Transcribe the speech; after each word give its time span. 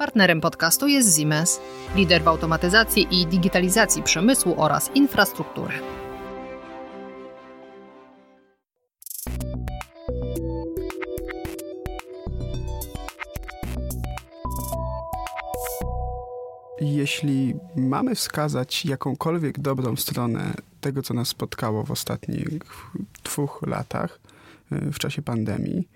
Partnerem 0.00 0.40
podcastu 0.40 0.88
jest 0.88 1.18
Siemens, 1.18 1.60
lider 1.96 2.22
w 2.22 2.28
automatyzacji 2.28 3.06
i 3.10 3.26
digitalizacji 3.26 4.02
przemysłu 4.02 4.54
oraz 4.56 4.90
infrastruktury. 4.94 5.74
Jeśli 16.80 17.54
mamy 17.76 18.14
wskazać 18.14 18.84
jakąkolwiek 18.84 19.58
dobrą 19.58 19.96
stronę 19.96 20.54
tego, 20.80 21.02
co 21.02 21.14
nas 21.14 21.28
spotkało 21.28 21.84
w 21.84 21.90
ostatnich 21.90 22.48
dwóch 23.24 23.62
latach 23.66 24.20
w 24.70 24.98
czasie 24.98 25.22
pandemii, 25.22 25.88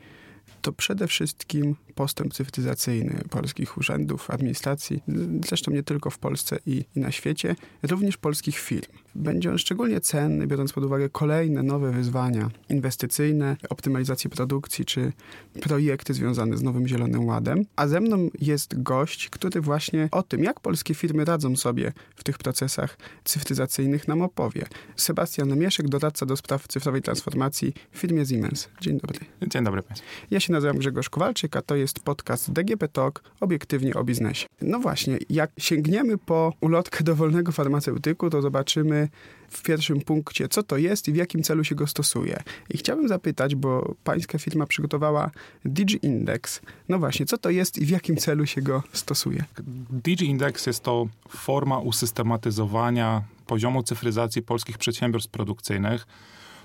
to 0.62 0.72
przede 0.72 1.06
wszystkim 1.06 1.76
postęp 1.94 2.34
cywilizacyjny 2.34 3.22
polskich 3.30 3.78
urzędów, 3.78 4.30
administracji, 4.30 5.02
zresztą 5.46 5.72
nie 5.72 5.82
tylko 5.82 6.10
w 6.10 6.18
Polsce 6.18 6.58
i, 6.66 6.84
i, 6.96 7.00
na 7.00 7.12
świecie, 7.12 7.56
również 7.82 8.16
polskich 8.16 8.58
firm. 8.58 8.92
Będzie 9.14 9.50
on 9.50 9.58
szczególnie 9.58 10.00
cenny, 10.00 10.46
biorąc 10.46 10.72
pod 10.72 10.84
uwagę 10.84 11.08
kolejne 11.08 11.62
nowe 11.62 11.92
wyzwania 11.92 12.50
inwestycyjne, 12.68 13.56
optymalizację 13.70 14.30
produkcji 14.30 14.84
czy 14.84 15.12
projekty 15.60 16.14
związane 16.14 16.56
z 16.56 16.62
Nowym 16.62 16.88
Zielonym 16.88 17.24
Ładem. 17.24 17.64
A 17.76 17.86
ze 17.88 18.00
mną 18.00 18.30
jest 18.40 18.82
gość, 18.82 19.28
który 19.28 19.60
właśnie 19.60 20.08
o 20.10 20.22
tym, 20.22 20.44
jak 20.44 20.60
polskie 20.60 20.94
firmy 20.94 21.24
radzą 21.24 21.56
sobie 21.56 21.92
w 22.16 22.24
tych 22.24 22.38
procesach 22.38 22.98
cyfryzacyjnych 23.24 24.08
nam 24.08 24.22
opowie. 24.22 24.66
Sebastian 24.96 25.58
Mieszek, 25.58 25.88
doradca 25.88 26.26
do 26.26 26.36
spraw 26.36 26.68
cyfrowej 26.68 27.02
transformacji 27.02 27.74
w 27.92 27.98
firmie 27.98 28.26
Siemens. 28.26 28.68
Dzień 28.80 29.00
dobry. 29.00 29.20
Dzień 29.46 29.64
dobry 29.64 29.82
Państwu. 29.82 30.06
Ja 30.30 30.40
się 30.40 30.52
nazywam 30.52 30.78
Grzegorz 30.78 31.10
Kowalczyk, 31.10 31.56
a 31.56 31.62
to 31.62 31.76
jest 31.76 31.83
podcast 31.92 32.52
DGP 32.52 32.88
Talk, 32.88 33.22
obiektywnie 33.40 33.94
o 33.94 34.04
biznesie. 34.04 34.46
No 34.62 34.78
właśnie, 34.78 35.18
jak 35.30 35.50
sięgniemy 35.58 36.18
po 36.18 36.52
ulotkę 36.60 37.04
dowolnego 37.10 37.52
farmaceutyku, 37.52 38.30
to 38.30 38.42
zobaczymy 38.42 39.08
w 39.48 39.62
pierwszym 39.62 40.00
punkcie, 40.00 40.48
co 40.48 40.62
to 40.62 40.76
jest 40.76 41.08
i 41.08 41.12
w 41.12 41.16
jakim 41.16 41.42
celu 41.42 41.64
się 41.64 41.74
go 41.74 41.86
stosuje. 41.86 42.42
I 42.70 42.78
chciałbym 42.78 43.08
zapytać, 43.08 43.54
bo 43.54 43.94
pańska 44.04 44.38
firma 44.38 44.66
przygotowała 44.66 45.30
DigiIndex. 45.64 46.60
No 46.88 46.98
właśnie, 46.98 47.26
co 47.26 47.38
to 47.38 47.50
jest 47.50 47.78
i 47.78 47.86
w 47.86 47.90
jakim 47.90 48.16
celu 48.16 48.46
się 48.46 48.62
go 48.62 48.82
stosuje? 48.92 49.44
DigiIndex 49.90 50.66
jest 50.66 50.82
to 50.82 51.06
forma 51.28 51.78
usystematyzowania 51.78 53.22
poziomu 53.46 53.82
cyfryzacji 53.82 54.42
polskich 54.42 54.78
przedsiębiorstw 54.78 55.30
produkcyjnych 55.30 56.06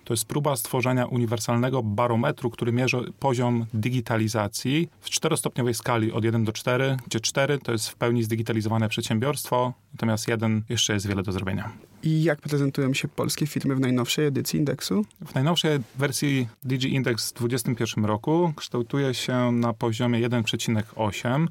to 0.03 0.14
jest 0.14 0.25
próba 0.25 0.55
stworzenia 0.55 1.05
uniwersalnego 1.05 1.83
barometru, 1.83 2.50
który 2.50 2.72
mierzy 2.72 2.97
poziom 3.19 3.66
digitalizacji 3.73 4.89
w 5.02 5.09
czterostopniowej 5.09 5.73
skali 5.73 6.11
od 6.11 6.23
1 6.23 6.44
do 6.44 6.52
4, 6.52 6.97
gdzie 7.08 7.19
4 7.19 7.59
to 7.59 7.72
jest 7.72 7.89
w 7.89 7.95
pełni 7.95 8.23
zdigitalizowane 8.23 8.89
przedsiębiorstwo, 8.89 9.73
natomiast 9.94 10.27
1 10.27 10.64
jeszcze 10.70 10.94
jest 10.94 11.08
wiele 11.08 11.23
do 11.23 11.31
zrobienia. 11.31 11.72
I 12.03 12.23
jak 12.23 12.42
prezentują 12.42 12.94
się 12.94 13.08
polskie 13.08 13.47
firmy 13.47 13.75
w 13.75 13.80
najnowszej 13.80 14.25
edycji 14.25 14.59
indeksu? 14.59 15.05
W 15.25 15.36
najnowszej 15.36 15.80
wersji 15.95 16.47
DG 16.64 16.83
Index 16.83 17.31
w 17.31 17.33
2021 17.33 18.05
roku 18.05 18.53
kształtuje 18.55 19.14
się 19.14 19.52
na 19.52 19.73
poziomie 19.73 20.30
1,8 20.30 21.47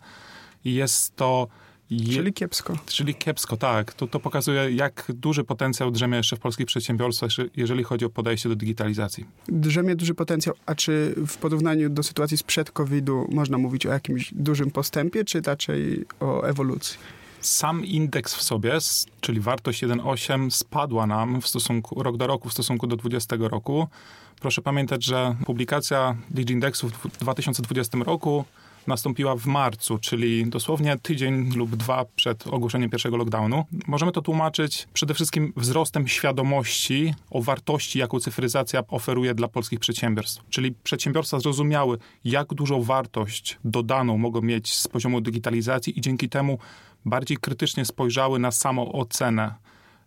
i 0.64 0.74
jest 0.74 1.16
to 1.16 1.48
je, 1.90 2.14
czyli 2.14 2.32
kiepsko. 2.32 2.78
Czyli 2.86 3.14
kiepsko, 3.14 3.56
tak. 3.56 3.92
To, 3.94 4.06
to 4.06 4.20
pokazuje, 4.20 4.70
jak 4.70 5.04
duży 5.14 5.44
potencjał 5.44 5.90
drzemie 5.90 6.16
jeszcze 6.16 6.36
w 6.36 6.40
polskich 6.40 6.66
przedsiębiorstwach, 6.66 7.30
jeżeli 7.56 7.84
chodzi 7.84 8.04
o 8.04 8.10
podejście 8.10 8.48
do 8.48 8.56
digitalizacji. 8.56 9.26
Drzemie 9.48 9.96
duży 9.96 10.14
potencjał, 10.14 10.54
a 10.66 10.74
czy 10.74 11.14
w 11.26 11.36
porównaniu 11.36 11.90
do 11.90 12.02
sytuacji 12.02 12.38
sprzed 12.38 12.70
COVID-u 12.70 13.26
można 13.30 13.58
mówić 13.58 13.86
o 13.86 13.92
jakimś 13.92 14.34
dużym 14.34 14.70
postępie, 14.70 15.24
czy 15.24 15.40
raczej 15.40 16.04
o 16.20 16.42
ewolucji? 16.42 16.98
Sam 17.40 17.84
indeks 17.84 18.34
w 18.34 18.42
sobie, 18.42 18.78
czyli 19.20 19.40
wartość 19.40 19.84
1,8 19.84 20.50
spadła 20.50 21.06
nam 21.06 21.40
w 21.40 21.48
stosunku 21.48 22.02
rok 22.02 22.16
do 22.16 22.26
roku 22.26 22.48
w 22.48 22.52
stosunku 22.52 22.86
do 22.86 22.96
2020 22.96 23.48
roku. 23.50 23.88
Proszę 24.40 24.62
pamiętać, 24.62 25.04
że 25.04 25.36
publikacja 25.46 26.16
DigiIndexu 26.30 26.88
w 26.88 27.18
2020 27.18 27.98
roku 27.98 28.44
nastąpiła 28.88 29.36
w 29.36 29.46
marcu, 29.46 29.98
czyli 29.98 30.46
dosłownie 30.46 30.96
tydzień 31.02 31.52
lub 31.56 31.76
dwa 31.76 32.04
przed 32.16 32.46
ogłoszeniem 32.46 32.90
pierwszego 32.90 33.16
lockdownu. 33.16 33.64
Możemy 33.86 34.12
to 34.12 34.22
tłumaczyć 34.22 34.88
przede 34.92 35.14
wszystkim 35.14 35.52
wzrostem 35.56 36.08
świadomości 36.08 37.14
o 37.30 37.42
wartości, 37.42 37.98
jaką 37.98 38.20
cyfryzacja 38.20 38.82
oferuje 38.88 39.34
dla 39.34 39.48
polskich 39.48 39.80
przedsiębiorstw. 39.80 40.42
Czyli 40.50 40.74
przedsiębiorstwa 40.82 41.40
zrozumiały, 41.40 41.98
jak 42.24 42.54
dużą 42.54 42.82
wartość 42.82 43.58
dodaną 43.64 44.18
mogą 44.18 44.42
mieć 44.42 44.74
z 44.74 44.88
poziomu 44.88 45.20
digitalizacji 45.20 45.98
i 45.98 46.00
dzięki 46.00 46.28
temu 46.28 46.58
bardziej 47.04 47.36
krytycznie 47.36 47.84
spojrzały 47.84 48.38
na 48.38 48.50
samą 48.50 48.92
ocenę 48.92 49.54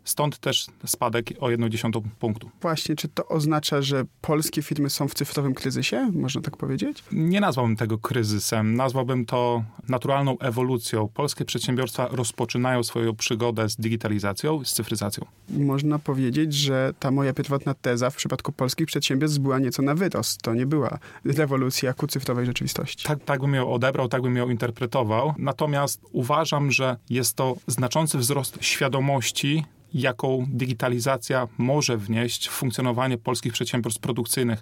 Stąd 0.03 0.37
też 0.37 0.67
spadek 0.85 1.25
o 1.39 1.47
1,1 1.47 2.01
punktu. 2.19 2.49
Właśnie, 2.61 2.95
czy 2.95 3.07
to 3.07 3.27
oznacza, 3.27 3.81
że 3.81 4.03
polskie 4.21 4.61
firmy 4.61 4.89
są 4.89 5.07
w 5.07 5.13
cyfrowym 5.13 5.53
kryzysie? 5.53 6.11
Można 6.13 6.41
tak 6.41 6.57
powiedzieć? 6.57 7.03
Nie 7.11 7.41
nazwałbym 7.41 7.75
tego 7.75 7.97
kryzysem. 7.97 8.75
Nazwałbym 8.75 9.25
to 9.25 9.63
naturalną 9.89 10.37
ewolucją. 10.39 11.07
Polskie 11.13 11.45
przedsiębiorstwa 11.45 12.07
rozpoczynają 12.11 12.83
swoją 12.83 13.15
przygodę 13.15 13.69
z 13.69 13.75
digitalizacją, 13.75 14.65
z 14.65 14.73
cyfryzacją. 14.73 15.25
Można 15.49 15.99
powiedzieć, 15.99 16.53
że 16.53 16.93
ta 16.99 17.11
moja 17.11 17.33
pierwotna 17.33 17.73
teza 17.73 18.09
w 18.09 18.15
przypadku 18.15 18.51
polskich 18.51 18.87
przedsiębiorstw 18.87 19.39
była 19.39 19.59
nieco 19.59 19.81
na 19.81 19.95
wyrost. 19.95 20.41
To 20.41 20.53
nie 20.53 20.65
była 20.65 20.99
rewolucja 21.25 21.93
ku 21.93 22.07
cyfrowej 22.07 22.45
rzeczywistości. 22.45 23.07
Tak, 23.07 23.23
tak 23.23 23.41
bym 23.41 23.53
ją 23.53 23.71
odebrał, 23.71 24.07
tak 24.07 24.21
bym 24.21 24.35
ją 24.35 24.49
interpretował. 24.49 25.33
Natomiast 25.37 26.01
uważam, 26.11 26.71
że 26.71 26.97
jest 27.09 27.35
to 27.35 27.55
znaczący 27.67 28.17
wzrost 28.17 28.57
świadomości 28.61 29.65
jaką 29.93 30.45
digitalizacja 30.49 31.47
może 31.57 31.97
wnieść 31.97 32.47
w 32.47 32.51
funkcjonowanie 32.51 33.17
polskich 33.17 33.53
przedsiębiorstw 33.53 34.01
produkcyjnych. 34.01 34.61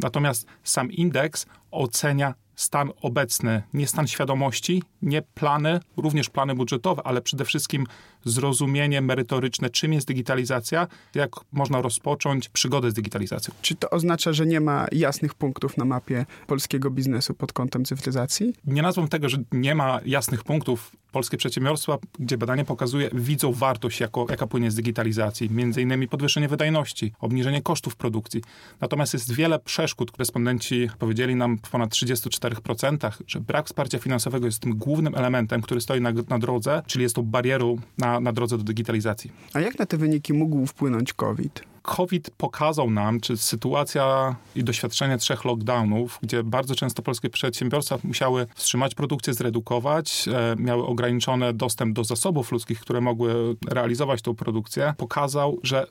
Natomiast 0.00 0.46
sam 0.64 0.92
indeks 0.92 1.46
ocenia 1.70 2.34
stan 2.54 2.90
obecny, 3.02 3.62
nie 3.74 3.86
stan 3.86 4.06
świadomości, 4.06 4.82
nie 5.02 5.22
plany, 5.22 5.80
również 5.96 6.30
plany 6.30 6.54
budżetowe, 6.54 7.02
ale 7.02 7.22
przede 7.22 7.44
wszystkim 7.44 7.86
zrozumienie 8.24 9.00
merytoryczne, 9.00 9.70
czym 9.70 9.92
jest 9.92 10.08
digitalizacja, 10.08 10.86
jak 11.14 11.30
można 11.52 11.82
rozpocząć 11.82 12.48
przygodę 12.48 12.90
z 12.90 12.94
digitalizacją. 12.94 13.54
Czy 13.62 13.74
to 13.74 13.90
oznacza, 13.90 14.32
że 14.32 14.46
nie 14.46 14.60
ma 14.60 14.86
jasnych 14.92 15.34
punktów 15.34 15.76
na 15.76 15.84
mapie 15.84 16.26
polskiego 16.46 16.90
biznesu 16.90 17.34
pod 17.34 17.52
kątem 17.52 17.84
cyfryzacji? 17.84 18.54
Nie 18.64 18.82
nazwą 18.82 19.08
tego, 19.08 19.28
że 19.28 19.38
nie 19.52 19.74
ma 19.74 20.00
jasnych 20.04 20.44
punktów. 20.44 20.92
Polskie 21.12 21.36
przedsiębiorstwa, 21.36 21.98
gdzie 22.18 22.38
badanie 22.38 22.64
pokazuje, 22.64 23.10
widzą 23.12 23.52
wartość, 23.52 24.00
jako, 24.00 24.26
jaka 24.30 24.46
płynie 24.46 24.70
z 24.70 24.74
digitalizacji, 24.74 25.50
między 25.50 25.82
innymi 25.82 26.08
podwyższenie 26.08 26.48
wydajności, 26.48 27.12
obniżenie 27.20 27.62
kosztów 27.62 27.96
produkcji. 27.96 28.42
Natomiast 28.80 29.12
jest 29.12 29.32
wiele 29.32 29.58
przeszkód. 29.58 30.12
Respondenci 30.18 30.90
powiedzieli 30.98 31.36
nam 31.36 31.58
w 31.58 31.70
ponad 31.70 31.90
34%, 31.90 33.10
że 33.26 33.40
brak 33.40 33.66
wsparcia 33.66 33.98
finansowego 33.98 34.46
jest 34.46 34.60
tym 34.60 34.76
głównym 34.76 35.14
elementem, 35.14 35.62
który 35.62 35.80
stoi 35.80 36.00
na, 36.00 36.12
na 36.28 36.38
drodze, 36.38 36.82
czyli 36.86 37.02
jest 37.02 37.14
tą 37.14 37.22
barierą 37.22 37.76
na 37.98 38.07
na, 38.20 38.32
drodze 38.32 38.58
do 38.58 38.64
digitalizacji. 38.64 39.32
A 39.54 39.60
jak 39.60 39.78
na 39.78 39.86
te 39.86 39.96
wyniki 39.96 40.32
mógł 40.32 40.66
wpłynąć 40.66 41.12
COVID? 41.12 41.62
COVID 41.82 42.30
pokazał 42.30 42.90
nam, 42.90 43.20
czy 43.20 43.36
sytuacja 43.36 44.36
i 44.56 44.64
doświadczenie 44.64 45.18
trzech 45.18 45.44
lockdownów, 45.44 46.18
gdzie 46.22 46.42
bardzo 46.42 46.74
często 46.74 47.02
polskie 47.02 47.30
przedsiębiorstwa 47.30 47.98
musiały 48.04 48.46
wstrzymać 48.54 48.94
produkcję, 48.94 49.34
zredukować, 49.34 50.28
e, 50.28 50.56
miały 50.58 50.86
ograniczony 50.86 51.52
dostęp 51.52 51.96
do 51.96 52.04
zasobów 52.04 52.52
ludzkich, 52.52 52.80
które 52.80 53.00
mogły 53.00 53.56
realizować 53.68 54.22
tą 54.22 54.34
produkcję, 54.34 54.94
pokazał, 54.96 55.58
że 55.62 55.86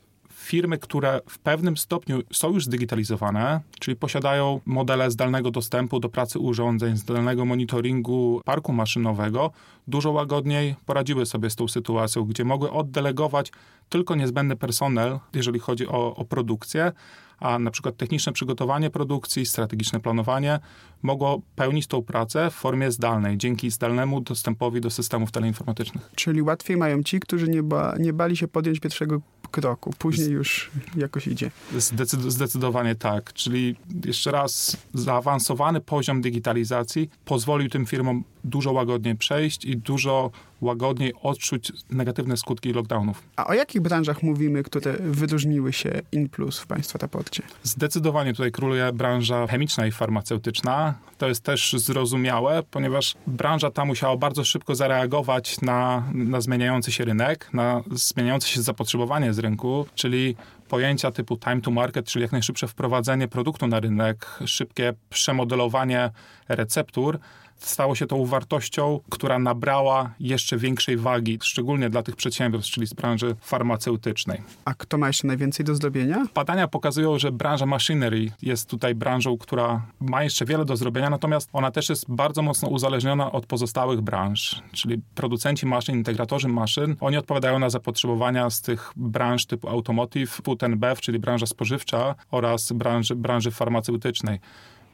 firmy, 0.48 0.78
które 0.78 1.22
w 1.30 1.40
pewnym 1.40 1.78
stopniu 1.78 2.22
są 2.34 2.54
już 2.54 2.66
zdigitalizowane, 2.66 3.62
czyli 3.80 3.98
posiadają 3.98 4.62
modele 4.66 5.12
zdalnego 5.12 5.52
dostępu 5.52 6.00
do 6.00 6.10
pracy 6.10 6.40
urządzeń, 6.40 6.98
zdalnego 6.98 7.46
monitoringu 7.46 8.42
parku 8.46 8.74
maszynowego, 8.74 9.52
dużo 9.88 10.12
łagodniej 10.12 10.76
poradziły 10.86 11.26
sobie 11.26 11.50
z 11.50 11.56
tą 11.56 11.68
sytuacją, 11.68 12.24
gdzie 12.24 12.46
mogły 12.46 12.72
oddelegować 12.72 13.52
tylko 13.90 14.16
niezbędny 14.16 14.56
personel, 14.56 15.20
jeżeli 15.34 15.60
chodzi 15.60 15.88
o, 15.88 16.16
o 16.16 16.26
produkcję, 16.26 16.92
a 17.40 17.60
na 17.60 17.72
przykład 17.72 17.98
techniczne 17.98 18.34
przygotowanie 18.34 18.90
produkcji, 18.90 19.46
strategiczne 19.46 20.00
planowanie 20.00 20.60
mogło 21.02 21.42
pełnić 21.56 21.88
tą 21.88 22.04
pracę 22.04 22.50
w 22.52 22.54
formie 22.54 22.92
zdalnej, 22.92 23.38
dzięki 23.38 23.72
zdalnemu 23.72 24.22
dostępowi 24.22 24.82
do 24.82 24.90
systemów 24.90 25.32
teleinformatycznych. 25.32 26.12
Czyli 26.16 26.42
łatwiej 26.42 26.78
mają 26.78 27.04
ci, 27.04 27.20
którzy 27.20 27.48
nie, 27.48 27.64
ba, 27.64 27.96
nie 28.00 28.14
bali 28.14 28.38
się 28.38 28.48
podjąć 28.48 28.80
pierwszego 28.80 29.22
kroku, 29.48 29.94
później 29.98 30.30
już 30.30 30.72
jakoś 30.96 31.28
idzie. 31.28 31.52
Zdecyd 31.78 32.22
zdecydowanie 32.22 32.96
tak. 32.96 33.34
Czyli 33.34 33.76
jeszcze 34.06 34.32
raz, 34.32 34.78
zaawansowany 34.94 35.82
poziom 35.82 36.22
digitalizacji 36.22 37.10
pozwolił 37.26 37.70
tym 37.70 37.86
firmom 37.86 38.24
dużo 38.48 38.72
łagodniej 38.72 39.16
przejść 39.16 39.66
i 39.66 39.78
dużo 39.78 40.32
łagodniej 40.62 41.14
odczuć 41.22 41.72
negatywne 41.90 42.38
skutki 42.38 42.74
lockdownów. 42.74 43.24
A 43.36 43.48
o 43.48 43.54
jakich 43.54 43.82
branżach 43.82 44.24
mówimy, 44.24 44.64
które 44.64 44.94
wyróżniły 44.94 45.74
się 45.74 46.02
in 46.12 46.30
plus 46.30 46.60
w 46.60 46.68
Państwa 46.68 47.00
raporcie? 47.00 47.44
Zdecydowanie 47.64 48.34
tutaj 48.34 48.52
króluje 48.52 48.94
branża 48.94 49.48
chemiczna 49.48 49.88
i 49.88 49.92
farmaceutyczna. 49.92 50.94
To 51.18 51.28
jest 51.28 51.44
też 51.44 51.74
zrozumiałe, 51.78 52.64
ponieważ 52.72 53.16
branża 53.28 53.72
ta 53.72 53.86
musiała 53.86 54.18
bardzo 54.18 54.44
szybko 54.44 54.76
zareagować 54.76 55.62
na, 55.62 56.04
na 56.14 56.42
zmieniający 56.42 56.92
się 56.92 57.06
rynek, 57.06 57.50
na 57.54 57.82
zmieniające 57.92 58.48
się 58.48 58.62
zapotrzebowanie 58.62 59.34
z 59.34 59.40
rynku, 59.40 59.86
czyli 59.96 60.36
pojęcia 60.70 61.12
typu 61.12 61.38
time 61.38 61.62
to 61.62 61.72
market, 61.72 62.06
czyli 62.06 62.24
jak 62.24 62.32
najszybsze 62.32 62.68
wprowadzenie 62.68 63.28
produktu 63.28 63.68
na 63.68 63.80
rynek, 63.80 64.40
szybkie 64.46 64.94
przemodelowanie 65.10 66.12
receptur, 66.48 67.20
stało 67.58 67.96
się 67.96 68.08
tą 68.08 68.26
wartością, 68.26 69.00
która 69.10 69.40
nabrała 69.40 70.14
jeszcze 70.20 70.58
większej 70.58 70.98
wagi, 70.98 71.40
szczególnie 71.42 71.90
dla 71.90 72.04
tych 72.04 72.16
przedsiębiorstw, 72.16 72.72
czyli 72.74 72.88
z 72.88 72.94
branży 72.94 73.36
farmaceutycznej. 73.42 74.42
A 74.66 74.74
kto 74.74 74.98
ma 74.98 75.08
jeszcze 75.08 75.28
najwięcej 75.28 75.66
do 75.66 75.76
zrobienia? 75.76 76.26
Badania 76.36 76.68
pokazują, 76.68 77.20
że 77.20 77.32
branża 77.32 77.66
machinery 77.66 78.32
jest 78.42 78.70
tutaj 78.70 78.96
branżą, 78.96 79.38
która 79.38 79.82
ma 80.00 80.24
jeszcze 80.24 80.46
wiele 80.46 80.66
do 80.66 80.78
zrobienia, 80.78 81.10
natomiast 81.10 81.50
ona 81.54 81.72
też 81.72 81.90
jest 81.90 82.06
bardzo 82.10 82.42
mocno 82.42 82.70
uzależniona 82.70 83.32
od 83.32 83.46
pozostałych 83.46 84.02
branż, 84.02 84.62
czyli 84.72 85.02
producenci 85.16 85.66
maszyn, 85.66 85.96
integratorzy 85.96 86.48
maszyn, 86.48 86.96
oni 87.00 87.18
odpowiadają 87.18 87.60
na 87.60 87.70
zapotrzebowania 87.70 88.50
z 88.50 88.62
tych 88.62 88.92
branż 88.96 89.46
typu 89.46 89.70
automotive, 89.70 90.30
food 90.30 90.64
and 90.64 90.76
bev, 90.76 91.02
czyli 91.02 91.20
branża 91.20 91.46
spożywcza 91.46 92.16
oraz 92.32 92.72
branży, 92.72 93.16
branży 93.16 93.52
farmaceutycznej. 93.52 94.40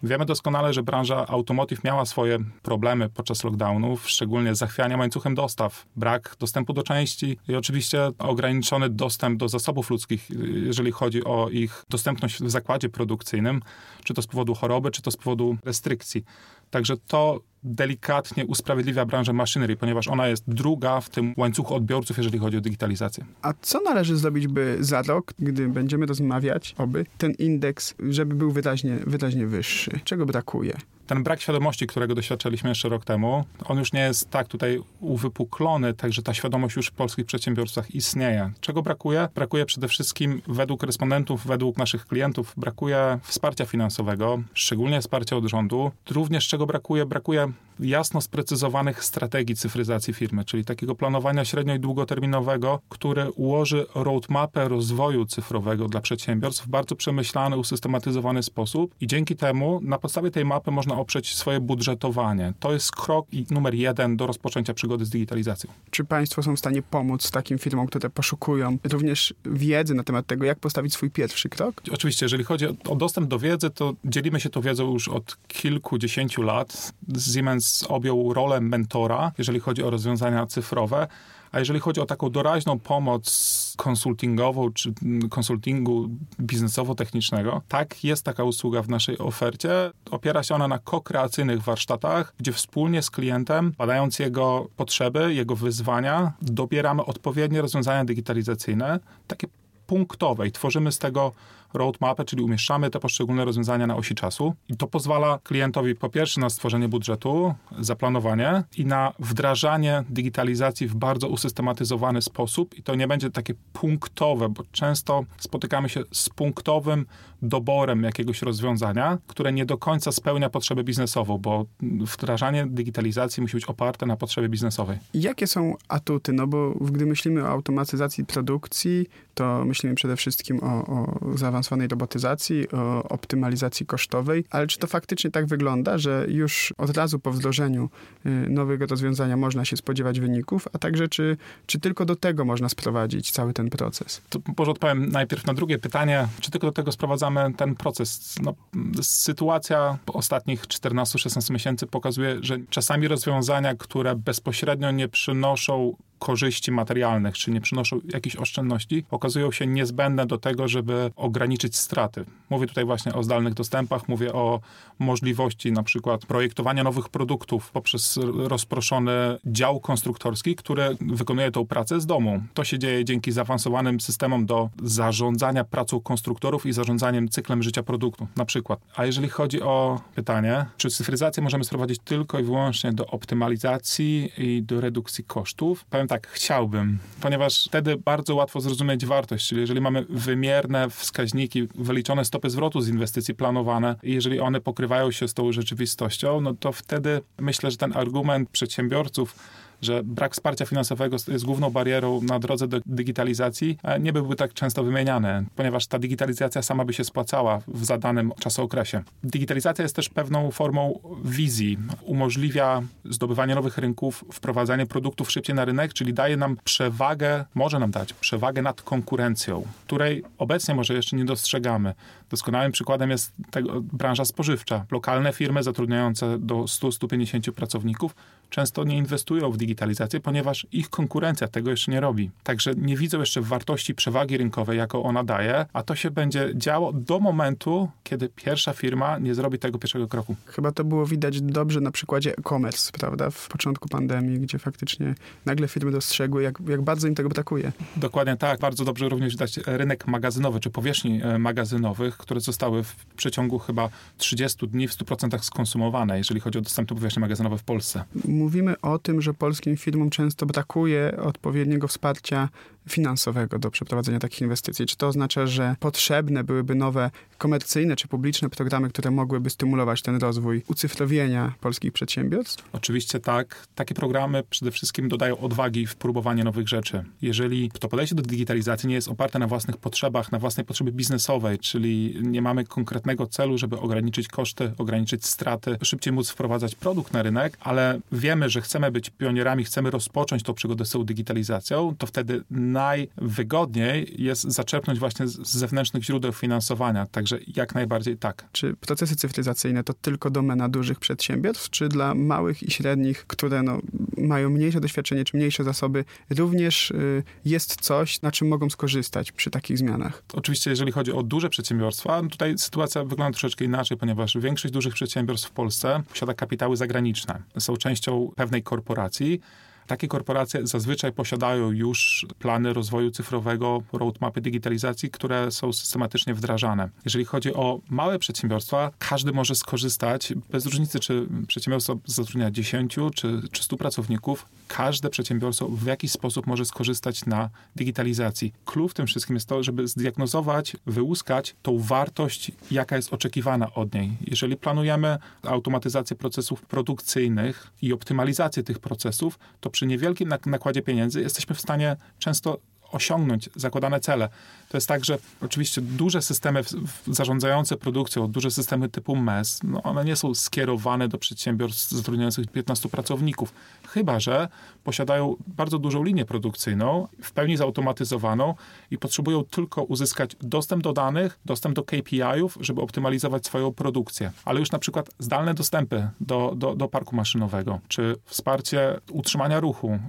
Wiemy 0.04 0.26
doskonale, 0.26 0.74
że 0.74 0.84
branża 0.84 1.28
automotive 1.28 1.84
miała 1.84 2.06
swoje 2.06 2.40
problemy 2.62 3.10
podczas 3.10 3.44
lockdownów, 3.44 4.10
szczególnie 4.10 4.56
zachwiania 4.56 4.98
łańcuchem 4.98 5.36
dostaw, 5.36 5.86
brak 5.96 6.36
dostępu 6.40 6.74
do 6.74 6.84
części 6.84 7.38
i 7.48 7.56
oczywiście 7.56 8.12
ograniczony 8.20 8.90
dostęp 8.90 9.40
do 9.40 9.48
zasobów 9.50 9.90
ludzkich, 9.90 10.30
jeżeli 10.66 10.92
chodzi 10.92 11.24
o 11.24 11.50
ich 11.50 11.86
dostępność 11.90 12.44
w 12.44 12.50
zakładzie 12.50 12.90
produkcyjnym, 12.90 13.62
czy 14.04 14.14
to 14.14 14.22
z 14.22 14.28
powodu 14.28 14.54
choroby, 14.54 14.92
czy 14.92 15.02
to 15.02 15.12
z 15.12 15.18
powodu 15.18 15.58
restrykcji. 15.66 16.24
Także 16.70 16.98
to 16.98 17.40
delikatnie 17.64 18.46
usprawiedliwia 18.46 19.06
branżę 19.06 19.34
machinery, 19.34 19.76
ponieważ 19.76 20.08
ona 20.08 20.28
jest 20.28 20.44
druga 20.48 21.02
w 21.02 21.10
tym 21.10 21.34
łańcuchu 21.38 21.76
odbiorców, 21.76 22.18
jeżeli 22.18 22.40
chodzi 22.40 22.58
o 22.58 22.62
digitalizację. 22.62 23.26
A 23.42 23.54
co 23.62 23.82
należy 23.82 24.18
zrobić, 24.18 24.48
by 24.48 24.78
za 24.80 25.02
rok, 25.02 25.34
gdy 25.40 25.68
będziemy 25.68 26.06
rozmawiać, 26.06 26.76
oby 26.78 27.06
ten 27.18 27.32
indeks, 27.32 27.96
żeby 28.10 28.36
był 28.36 28.52
wyraźnie, 28.52 28.98
wyraźnie 29.08 29.48
wyższy? 29.48 30.00
Czego 30.04 30.26
brakuje? 30.26 30.78
Ten 31.08 31.24
brak 31.24 31.42
świadomości, 31.42 31.88
którego 31.88 32.16
doświadczaliśmy 32.16 32.70
jeszcze 32.70 32.90
rok 32.90 33.06
temu, 33.06 33.46
on 33.66 33.78
już 33.78 33.94
nie 33.94 34.00
jest 34.00 34.30
tak 34.30 34.48
tutaj 34.48 34.82
uwypuklony, 35.00 35.94
także 35.94 36.22
ta 36.22 36.34
świadomość 36.34 36.76
już 36.76 36.88
w 36.88 36.92
polskich 36.92 37.26
przedsiębiorstwach 37.26 37.96
istnieje. 37.96 38.52
Czego 38.60 38.82
brakuje? 38.82 39.28
Brakuje 39.36 39.66
przede 39.66 39.88
wszystkim 39.88 40.42
według 40.48 40.84
respondentów, 40.84 41.48
według 41.48 41.78
naszych 41.78 42.06
klientów, 42.06 42.54
brakuje 42.58 43.20
wsparcia 43.24 43.66
finansowego, 43.66 44.44
szczególnie 44.54 45.02
wsparcia 45.02 45.36
od 45.36 45.46
rządu. 45.46 45.92
Również 46.10 46.48
czego 46.48 46.66
brakuje? 46.66 47.06
Brakuje 47.06 47.52
jasno 47.80 48.22
sprecyzowanych 48.22 49.04
strategii 49.04 49.56
cyfryzacji 49.56 50.14
firmy, 50.14 50.46
czyli 50.46 50.66
takiego 50.66 50.96
planowania 50.96 51.46
średnio 51.46 51.76
i 51.76 51.80
długoterminowego, 51.80 52.80
które 52.90 53.32
ułoży 53.32 53.86
roadmapę 53.96 54.68
rozwoju 54.68 55.26
cyfrowego 55.26 55.88
dla 55.88 56.02
przedsiębiorstw 56.02 56.66
w 56.66 56.70
bardzo 56.70 56.96
przemyślany, 56.96 57.58
usystematyzowany 57.58 58.44
sposób 58.44 58.96
i 59.02 59.08
dzięki 59.08 59.36
temu 59.36 59.80
na 59.84 59.98
podstawie 59.98 60.32
tej 60.32 60.46
mapy 60.46 60.72
można 60.72 60.96
oprzeć 60.96 61.36
swoje 61.36 61.60
budżetowanie. 61.60 62.54
To 62.60 62.74
jest 62.74 62.92
krok 62.92 63.28
numer 63.52 63.74
jeden 63.74 64.18
do 64.18 64.28
rozpoczęcia 64.28 64.74
przygody 64.74 65.06
z 65.06 65.10
digitalizacją. 65.10 65.70
Czy 65.92 66.04
państwo 66.04 66.44
są 66.44 66.56
w 66.56 66.60
stanie 66.60 66.82
pomóc 66.82 67.32
takim 67.32 67.58
firmom, 67.58 67.88
które 67.88 68.10
poszukują 68.10 68.78
również 68.84 69.34
wiedzy 69.46 69.94
na 69.94 70.04
temat 70.04 70.28
tego, 70.28 70.46
jak 70.46 70.60
postawić 70.60 70.94
swój 70.94 71.12
pierwszy 71.12 71.50
krok? 71.50 71.82
Oczywiście, 71.92 72.26
jeżeli 72.26 72.44
chodzi 72.44 72.66
o 72.90 72.96
dostęp 72.96 73.28
do 73.28 73.40
wiedzy, 73.40 73.70
to 73.70 73.94
dzielimy 74.06 74.40
się 74.40 74.50
tą 74.50 74.62
wiedzą 74.62 74.94
już 74.94 75.08
od 75.08 75.38
kilkudziesięciu 75.48 76.42
lat. 76.42 76.94
Siemens 77.34 77.63
objął 77.90 78.34
rolę 78.34 78.62
mentora, 78.62 79.32
jeżeli 79.38 79.60
chodzi 79.60 79.84
o 79.84 79.90
rozwiązania 79.90 80.46
cyfrowe. 80.46 81.08
A 81.52 81.60
jeżeli 81.60 81.80
chodzi 81.80 82.02
o 82.02 82.06
taką 82.06 82.30
doraźną 82.30 82.80
pomoc 82.80 83.74
konsultingową 83.78 84.72
czy 84.74 84.94
konsultingu 85.30 86.10
biznesowo-technicznego, 86.40 87.62
tak, 87.68 88.04
jest 88.04 88.26
taka 88.26 88.44
usługa 88.44 88.82
w 88.82 88.90
naszej 88.90 89.18
ofercie. 89.18 89.92
Opiera 90.12 90.44
się 90.44 90.56
ona 90.56 90.68
na 90.68 90.80
kokreacyjnych 90.80 91.62
warsztatach, 91.62 92.34
gdzie 92.40 92.52
wspólnie 92.52 93.02
z 93.02 93.10
klientem, 93.10 93.74
badając 93.78 94.20
jego 94.20 94.68
potrzeby, 94.76 95.34
jego 95.34 95.56
wyzwania, 95.56 96.34
dobieramy 96.42 97.06
odpowiednie 97.06 97.62
rozwiązania 97.62 98.06
digitalizacyjne, 98.06 99.00
takie 99.28 99.48
punktowe 99.88 100.48
i 100.48 100.52
tworzymy 100.52 100.92
z 100.92 101.00
tego 101.00 101.32
roadmapę, 101.74 102.26
czyli 102.26 102.44
umieszczamy 102.44 102.90
te 102.90 103.00
poszczególne 103.00 103.46
rozwiązania 103.46 103.88
na 103.88 103.96
osi 103.96 104.16
czasu 104.16 104.54
i 104.70 104.78
to 104.78 104.88
pozwala 104.88 105.40
klientowi 105.44 105.96
po 105.96 106.10
pierwsze 106.10 106.42
na 106.42 106.50
stworzenie 106.50 106.88
budżetu, 106.88 107.54
zaplanowanie 107.80 108.64
i 108.78 108.86
na 108.86 109.14
wdrażanie 109.20 110.04
digitalizacji 110.10 110.88
w 110.88 110.96
bardzo 110.96 111.28
usystematyzowany 111.28 112.22
sposób 112.22 112.78
i 112.78 112.84
to 112.84 112.96
nie 112.96 113.08
będzie 113.08 113.30
takie 113.30 113.54
punktowe, 113.74 114.50
bo 114.50 114.64
często 114.72 115.26
spotykamy 115.38 115.90
się 115.90 116.04
z 116.12 116.30
punktowym 116.30 117.06
doborem 117.42 118.04
jakiegoś 118.04 118.42
rozwiązania, 118.42 119.18
które 119.28 119.54
nie 119.54 119.66
do 119.66 119.78
końca 119.78 120.12
spełnia 120.12 120.50
potrzebę 120.50 120.84
biznesową, 120.84 121.38
bo 121.38 121.66
wdrażanie 121.82 122.68
digitalizacji 122.70 123.42
musi 123.42 123.58
być 123.58 123.66
oparte 123.66 124.06
na 124.06 124.18
potrzebie 124.18 124.50
biznesowej. 124.50 124.98
Jakie 125.14 125.48
są 125.48 125.76
atuty? 125.88 126.34
No 126.34 126.48
bo 126.48 126.72
gdy 126.72 127.06
myślimy 127.06 127.44
o 127.44 127.48
automatyzacji 127.48 128.26
produkcji, 128.26 129.08
to 129.34 129.66
myślimy 129.66 129.96
przede 129.96 130.16
wszystkim 130.16 130.60
o, 130.64 130.86
o 130.86 131.38
zaawansowanej 131.64 131.88
robotyzacji, 131.88 132.72
o 132.72 133.04
optymalizacji 133.04 133.86
kosztowej, 133.86 134.46
ale 134.50 134.68
czy 134.68 134.80
to 134.80 134.88
faktycznie 134.88 135.32
tak 135.32 135.46
wygląda, 135.46 135.98
że 135.98 136.26
już 136.30 136.74
od 136.78 136.98
razu 136.98 137.20
po 137.20 137.32
wdrożeniu 137.32 137.90
y, 138.26 138.30
nowego 138.50 138.86
rozwiązania 138.86 139.38
można 139.38 139.66
się 139.66 139.78
spodziewać 139.78 140.20
wyników, 140.20 140.68
a 140.74 140.78
także 140.78 141.08
czy, 141.08 141.38
czy 141.66 141.80
tylko 141.80 142.06
do 142.06 142.16
tego 142.16 142.46
można 142.46 142.70
sprowadzić 142.70 143.32
cały 143.32 143.54
ten 143.54 143.70
proces? 143.70 144.22
To 144.30 144.40
może 144.58 144.72
odpowiem 144.72 145.10
najpierw 145.10 145.46
na 145.46 145.54
drugie 145.54 145.80
pytanie, 145.80 146.28
czy 146.42 146.52
tylko 146.52 146.68
do 146.68 146.74
tego 146.74 146.92
sprowadzamy 146.92 147.54
ten 147.58 147.76
proces? 147.76 148.36
No, 148.42 148.54
sytuacja 149.02 149.98
ostatnich 150.14 150.68
14-16 150.68 151.52
miesięcy 151.52 151.88
pokazuje, 151.88 152.38
że 152.42 152.58
czasami 152.70 153.08
rozwiązania, 153.08 153.76
które 153.76 154.16
bezpośrednio 154.16 154.92
nie 154.92 155.08
przynoszą 155.08 155.96
korzyści 156.24 156.72
materialnych, 156.72 157.36
czy 157.36 157.52
nie 157.52 157.62
przynoszą 157.62 158.00
jakichś 158.14 158.36
oszczędności, 158.36 159.06
okazują 159.12 159.52
się 159.52 159.68
niezbędne 159.68 160.26
do 160.26 160.38
tego, 160.38 160.68
żeby 160.68 161.12
ograniczyć 161.16 161.76
straty. 161.76 162.26
Mówię 162.50 162.68
tutaj 162.68 162.86
właśnie 162.86 163.14
o 163.14 163.24
zdalnych 163.24 163.54
dostępach, 163.54 164.08
mówię 164.08 164.34
o 164.34 164.60
możliwości 165.00 165.72
na 165.72 165.84
przykład 165.84 166.26
projektowania 166.26 166.84
nowych 166.84 167.10
produktów 167.10 167.72
poprzez 167.72 168.20
rozproszony 168.34 169.12
dział 169.46 169.80
konstruktorski, 169.80 170.56
który 170.56 170.98
wykonuje 171.02 171.52
tą 171.52 171.66
pracę 171.66 172.02
z 172.02 172.06
domu. 172.06 172.44
To 172.54 172.64
się 172.64 172.80
dzieje 172.80 173.06
dzięki 173.06 173.32
zaawansowanym 173.32 174.00
systemom 174.00 174.46
do 174.46 174.70
zarządzania 174.84 175.64
pracą 175.64 176.00
konstruktorów 176.00 176.66
i 176.66 176.74
zarządzaniem 176.74 177.30
cyklem 177.30 177.64
życia 177.64 177.84
produktu, 177.84 178.28
na 178.36 178.46
przykład. 178.46 178.80
A 178.96 179.06
jeżeli 179.06 179.30
chodzi 179.30 179.62
o 179.62 180.02
pytanie, 180.16 180.66
czy 180.78 180.90
cyfryzację 180.90 181.44
możemy 181.44 181.64
sprowadzić 181.64 182.00
tylko 182.04 182.40
i 182.40 182.44
wyłącznie 182.44 182.94
do 182.94 183.08
optymalizacji 183.08 184.32
i 184.38 184.64
do 184.64 184.82
redukcji 184.82 185.24
kosztów, 185.24 185.86
powiem 185.86 186.08
tak, 186.14 186.28
chciałbym, 186.28 187.00
ponieważ 187.22 187.66
wtedy 187.66 187.98
bardzo 187.98 188.36
łatwo 188.36 188.62
zrozumieć 188.62 189.06
wartość, 189.06 189.48
czyli 189.48 189.62
jeżeli 189.62 189.82
mamy 189.82 190.06
wymierne 190.10 190.90
wskaźniki, 190.90 191.68
wyliczone 191.76 192.26
stopy 192.26 192.50
zwrotu 192.50 192.82
z 192.82 192.90
inwestycji 192.90 193.36
planowane 193.36 193.96
i 194.04 194.14
jeżeli 194.14 194.40
one 194.40 194.62
pokrywają 194.62 195.12
się 195.12 195.28
z 195.28 195.34
tą 195.34 195.52
rzeczywistością, 195.52 196.42
no 196.42 196.54
to 196.54 196.72
wtedy 196.72 197.22
myślę, 197.40 197.72
że 197.72 197.78
ten 197.78 197.98
argument 197.98 198.50
przedsiębiorców 198.50 199.36
że 199.86 200.04
brak 200.04 200.34
wsparcia 200.34 200.66
finansowego 200.66 201.18
jest 201.28 201.46
główną 201.46 201.70
barierą 201.70 202.22
na 202.22 202.40
drodze 202.40 202.68
do 202.68 202.80
digitalizacji, 202.86 203.78
nie 204.00 204.14
byłby 204.14 204.36
tak 204.36 204.54
często 204.54 204.84
wymieniany, 204.84 205.46
ponieważ 205.56 205.88
ta 205.88 206.00
digitalizacja 206.00 206.62
sama 206.62 206.86
by 206.86 206.94
się 206.94 207.04
spłacała 207.04 207.62
w 207.68 207.86
zadanym 207.86 208.32
czasookresie. 208.40 209.04
Digitalizacja 209.24 209.84
jest 209.84 209.96
też 209.96 210.10
pewną 210.10 210.52
formą 210.52 211.00
wizji. 211.26 211.78
Umożliwia 212.02 212.82
zdobywanie 213.06 213.56
nowych 213.56 213.78
rynków, 213.78 214.26
wprowadzanie 214.32 214.86
produktów 214.86 215.32
szybciej 215.32 215.56
na 215.56 215.66
rynek, 215.66 215.94
czyli 215.94 216.14
daje 216.14 216.38
nam 216.38 216.58
przewagę, 216.64 217.46
może 217.56 217.80
nam 217.80 217.92
dać 217.92 218.14
przewagę 218.14 218.62
nad 218.62 218.82
konkurencją, 218.82 219.66
której 219.86 220.24
obecnie 220.38 220.76
może 220.76 220.94
jeszcze 220.94 221.16
nie 221.16 221.26
dostrzegamy. 221.26 221.94
Doskonałym 222.30 222.72
przykładem 222.72 223.10
jest 223.10 223.32
tego, 223.52 223.82
branża 223.82 224.26
spożywcza. 224.26 224.86
Lokalne 224.92 225.34
firmy 225.34 225.64
zatrudniające 225.64 226.40
do 226.40 226.56
100-150 226.56 227.52
pracowników 227.52 228.16
często 228.50 228.84
nie 228.84 228.98
inwestują 228.98 229.52
w 229.52 229.58
digitalizację 229.58 230.20
ponieważ 230.20 230.68
ich 230.72 230.90
konkurencja 230.90 231.48
tego 231.48 231.72
jeszcze 231.72 231.92
nie 231.92 232.00
robi. 232.00 232.32
Także 232.44 232.74
nie 232.78 232.98
widzą 232.98 233.20
jeszcze 233.20 233.42
wartości 233.42 233.96
przewagi 233.96 234.38
rynkowej, 234.38 234.78
jaką 234.78 235.04
ona 235.04 235.24
daje, 235.24 235.66
a 235.74 235.84
to 235.84 235.96
się 235.96 236.12
będzie 236.12 236.52
działo 236.56 236.94
do 236.94 237.20
momentu, 237.20 237.90
kiedy 238.04 238.30
pierwsza 238.30 238.74
firma 238.74 239.20
nie 239.20 239.36
zrobi 239.36 239.60
tego 239.60 239.80
pierwszego 239.80 240.08
kroku. 240.08 240.36
Chyba 240.46 240.72
to 240.72 240.84
było 240.84 241.06
widać 241.06 241.42
dobrze 241.42 241.82
na 241.82 241.92
przykładzie 241.92 242.38
e-commerce, 242.38 242.92
prawda? 242.92 243.30
W 243.30 243.48
początku 243.48 243.90
pandemii, 243.90 244.40
gdzie 244.40 244.60
faktycznie 244.60 245.16
nagle 245.46 245.68
firmy 245.68 245.92
dostrzegły, 245.92 246.44
jak, 246.44 246.60
jak 246.68 246.82
bardzo 246.82 247.08
im 247.08 247.16
tego 247.16 247.30
brakuje. 247.30 247.72
Dokładnie 247.98 248.38
tak. 248.38 248.60
Bardzo 248.60 248.86
dobrze 248.86 249.10
również 249.10 249.34
widać 249.34 249.58
rynek 249.66 250.08
magazynowy, 250.08 250.60
czy 250.60 250.70
powierzchni 250.70 251.22
e, 251.24 251.40
magazynowych, 251.40 252.18
które 252.18 252.40
zostały 252.40 252.84
w 252.84 252.96
przeciągu 253.16 253.60
chyba 253.60 253.90
30 254.18 254.68
dni 254.68 254.88
w 254.88 254.92
100% 254.92 255.40
skonsumowane, 255.40 256.18
jeżeli 256.18 256.40
chodzi 256.40 256.58
o 256.58 256.62
dostępne 256.62 256.96
powierzchnie 256.96 257.22
magazynowe 257.22 257.58
w 257.58 257.64
Polsce. 257.64 258.04
Mówimy 258.34 258.82
o 258.82 259.00
tym, 259.00 259.22
że 259.22 259.34
polskim 259.34 259.78
firmom 259.78 260.10
często 260.10 260.46
brakuje 260.46 261.18
odpowiedniego 261.24 261.88
wsparcia 261.88 262.50
finansowego 262.90 263.60
do 263.60 263.72
przeprowadzenia 263.72 264.20
takich 264.20 264.42
inwestycji. 264.42 264.86
Czy 264.86 264.98
to 264.98 265.08
oznacza, 265.08 265.48
że 265.48 265.76
potrzebne 265.80 266.44
byłyby 266.44 266.76
nowe 266.76 267.12
komercyjne 267.38 267.96
czy 267.96 268.08
publiczne 268.08 268.50
programy, 268.50 268.90
które 268.90 269.12
mogłyby 269.12 269.50
stymulować 269.50 270.02
ten 270.02 270.16
rozwój 270.16 270.64
ucyfrowienia 270.68 271.54
polskich 271.62 271.94
przedsiębiorstw? 271.94 272.64
Oczywiście 272.74 273.20
tak. 273.20 273.68
Takie 273.76 273.96
programy 273.96 274.44
przede 274.50 274.72
wszystkim 274.72 275.10
dodają 275.10 275.38
odwagi 275.38 275.88
w 275.88 275.96
próbowanie 275.96 276.44
nowych 276.44 276.68
rzeczy. 276.68 277.04
Jeżeli 277.22 277.72
to 277.80 277.88
podejście 277.88 278.16
do 278.16 278.22
digitalizacji 278.22 278.90
nie 278.90 278.96
jest 278.96 279.08
oparte 279.08 279.40
na 279.40 279.48
własnych 279.48 279.78
potrzebach, 279.78 280.32
na 280.32 280.40
własnej 280.40 280.66
potrzebie 280.66 280.92
biznesowej, 280.92 281.60
czyli 281.60 282.18
nie 282.22 282.42
mamy 282.42 282.66
konkretnego 282.66 283.28
celu, 283.28 283.58
żeby 283.58 283.80
ograniczyć 283.80 284.28
koszty, 284.28 284.72
ograniczyć 284.78 285.26
straty, 285.26 285.78
szybciej 285.82 286.14
móc 286.14 286.30
wprowadzać 286.30 286.76
produkt 286.76 287.14
na 287.14 287.24
rynek, 287.24 287.58
ale 287.60 288.00
wiemy, 288.12 288.50
że 288.50 288.62
chcemy 288.62 288.92
być 288.92 289.10
pionierami, 289.10 289.64
chcemy 289.64 289.92
rozpocząć 289.92 290.44
tą 290.44 290.54
przygodę 290.54 290.86
z 290.86 290.90
tą 290.90 291.04
digitalizacją, 291.04 291.96
to 291.98 292.08
wtedy 292.08 292.44
najwygodniej 292.74 294.16
jest 294.18 294.44
zaczerpnąć 294.44 295.00
właśnie 295.00 295.28
z 295.28 295.52
zewnętrznych 295.52 296.04
źródeł 296.04 296.32
finansowania. 296.32 297.06
Także 297.06 297.40
jak 297.56 297.76
najbardziej 297.76 298.18
tak. 298.18 298.46
Czy 298.52 298.74
procesy 298.74 299.16
cyfryzacyjne 299.16 299.84
to 299.84 299.94
tylko 299.94 300.30
domena 300.30 300.70
dużych 300.70 301.00
przedsiębiorstw, 301.00 301.70
czy 301.70 301.90
dla 301.90 302.16
małych 302.16 302.64
i 302.64 302.72
średnich, 302.72 303.28
które 303.28 303.64
no, 303.64 303.80
mają 304.18 304.50
mniejsze 304.50 304.82
doświadczenie 304.82 305.24
czy 305.24 305.38
mniejsze 305.38 305.64
zasoby, 305.64 306.06
również 306.30 306.92
y, 306.92 307.24
jest 307.46 307.82
coś, 307.82 308.22
na 308.22 308.32
czym 308.32 308.48
mogą 308.48 308.70
skorzystać 308.70 309.32
przy 309.32 309.50
takich 309.50 309.78
zmianach? 309.78 310.24
Oczywiście, 310.34 310.70
jeżeli 310.70 310.92
chodzi 310.92 311.12
o 311.12 311.24
duże 311.24 311.50
przedsiębiorstwa, 311.50 312.22
tutaj 312.32 312.58
sytuacja 312.58 313.04
wygląda 313.04 313.32
troszeczkę 313.32 313.66
inaczej, 313.66 313.98
ponieważ 313.98 314.38
większość 314.38 314.74
dużych 314.74 314.94
przedsiębiorstw 314.94 315.50
w 315.50 315.52
Polsce 315.52 316.04
posiada 316.10 316.34
kapitały 316.34 316.78
zagraniczne. 316.78 317.42
Są 317.60 317.78
częścią 317.78 318.32
pewnej 318.36 318.64
korporacji. 318.64 319.42
Takie 319.88 320.08
korporacje 320.08 320.68
zazwyczaj 320.68 321.12
posiadają 321.12 321.72
już 321.72 322.26
plany 322.40 322.74
rozwoju 322.74 323.12
cyfrowego, 323.12 323.84
roadmapy 323.94 324.42
digitalizacji, 324.42 325.10
które 325.10 325.52
są 325.52 325.74
systematycznie 325.74 326.34
wdrażane. 326.34 326.90
Jeżeli 327.06 327.26
chodzi 327.26 327.54
o 327.54 327.80
małe 327.90 328.20
przedsiębiorstwa, 328.20 328.92
każdy 329.00 329.32
może 329.32 329.56
skorzystać, 329.56 330.34
bez 330.50 330.66
różnicy, 330.66 331.00
czy 331.00 331.28
przedsiębiorstwo 331.48 331.98
zatrudnia 332.06 332.52
10 332.52 332.96
czy, 333.16 333.42
czy 333.52 333.64
100 333.64 333.78
pracowników, 333.78 334.46
każde 334.68 335.10
przedsiębiorstwo 335.10 335.68
w 335.68 335.86
jakiś 335.86 336.12
sposób 336.12 336.48
może 336.48 336.66
skorzystać 336.66 337.26
na 337.26 337.50
digitalizacji. 337.76 338.54
Klucz 338.66 338.92
w 338.92 338.94
tym 338.94 339.08
wszystkim 339.08 339.36
jest 339.36 339.50
to, 339.50 339.64
żeby 339.64 339.88
zdiagnozować, 339.88 340.78
wyłuskać 340.86 341.56
tą 341.62 341.78
wartość, 341.80 342.52
jaka 342.72 342.96
jest 342.96 343.14
oczekiwana 343.14 343.74
od 343.74 343.94
niej. 343.94 344.12
Jeżeli 344.22 344.58
planujemy 344.58 345.18
automatyzację 345.44 346.16
procesów 346.16 346.62
produkcyjnych 346.62 347.72
i 347.82 347.94
optymalizację 347.94 348.64
tych 348.64 348.80
procesów, 348.80 349.40
to 349.62 349.70
przy 349.74 349.86
niewielkim 349.86 350.30
nakładzie 350.46 350.82
pieniędzy 350.82 351.22
jesteśmy 351.22 351.56
w 351.56 351.62
stanie 351.62 351.96
często 352.20 352.60
osiągnąć 352.92 353.50
zakładane 353.56 354.00
cele. 354.00 354.30
To 354.74 354.78
jest 354.78 354.88
tak, 354.88 355.06
że 355.06 355.18
oczywiście 355.42 355.82
duże 355.82 356.22
systemy 356.22 356.62
zarządzające 357.08 357.78
produkcją, 357.78 358.28
duże 358.28 358.52
systemy 358.52 358.90
typu 358.90 359.16
MES, 359.16 359.60
no 359.64 359.84
one 359.84 360.06
nie 360.06 360.16
są 360.16 360.34
skierowane 360.34 361.08
do 361.08 361.18
przedsiębiorstw 361.18 361.92
zatrudniających 361.92 362.48
15 362.48 362.90
pracowników, 362.90 363.54
chyba 363.88 364.20
że 364.20 364.48
posiadają 364.84 365.36
bardzo 365.48 365.80
dużą 365.80 366.04
linię 366.04 366.26
produkcyjną, 366.26 367.08
w 367.22 367.32
pełni 367.32 367.58
zautomatyzowaną 367.58 368.56
i 368.92 368.98
potrzebują 368.98 369.44
tylko 369.44 369.84
uzyskać 369.84 370.36
dostęp 370.42 370.84
do 370.84 370.94
danych, 370.94 371.40
dostęp 371.46 371.76
do 371.76 371.84
KPI-ów, 371.84 372.58
żeby 372.62 372.82
optymalizować 372.82 373.46
swoją 373.46 373.74
produkcję. 373.74 374.32
Ale 374.46 374.60
już 374.60 374.72
na 374.72 374.80
przykład 374.80 375.10
zdalne 375.20 375.54
dostępy 375.54 376.10
do, 376.20 376.54
do, 376.56 376.76
do 376.76 376.88
parku 376.88 377.16
maszynowego, 377.16 377.80
czy 377.88 378.16
wsparcie 378.26 379.00
utrzymania 379.12 379.60
ruchu, 379.60 380.00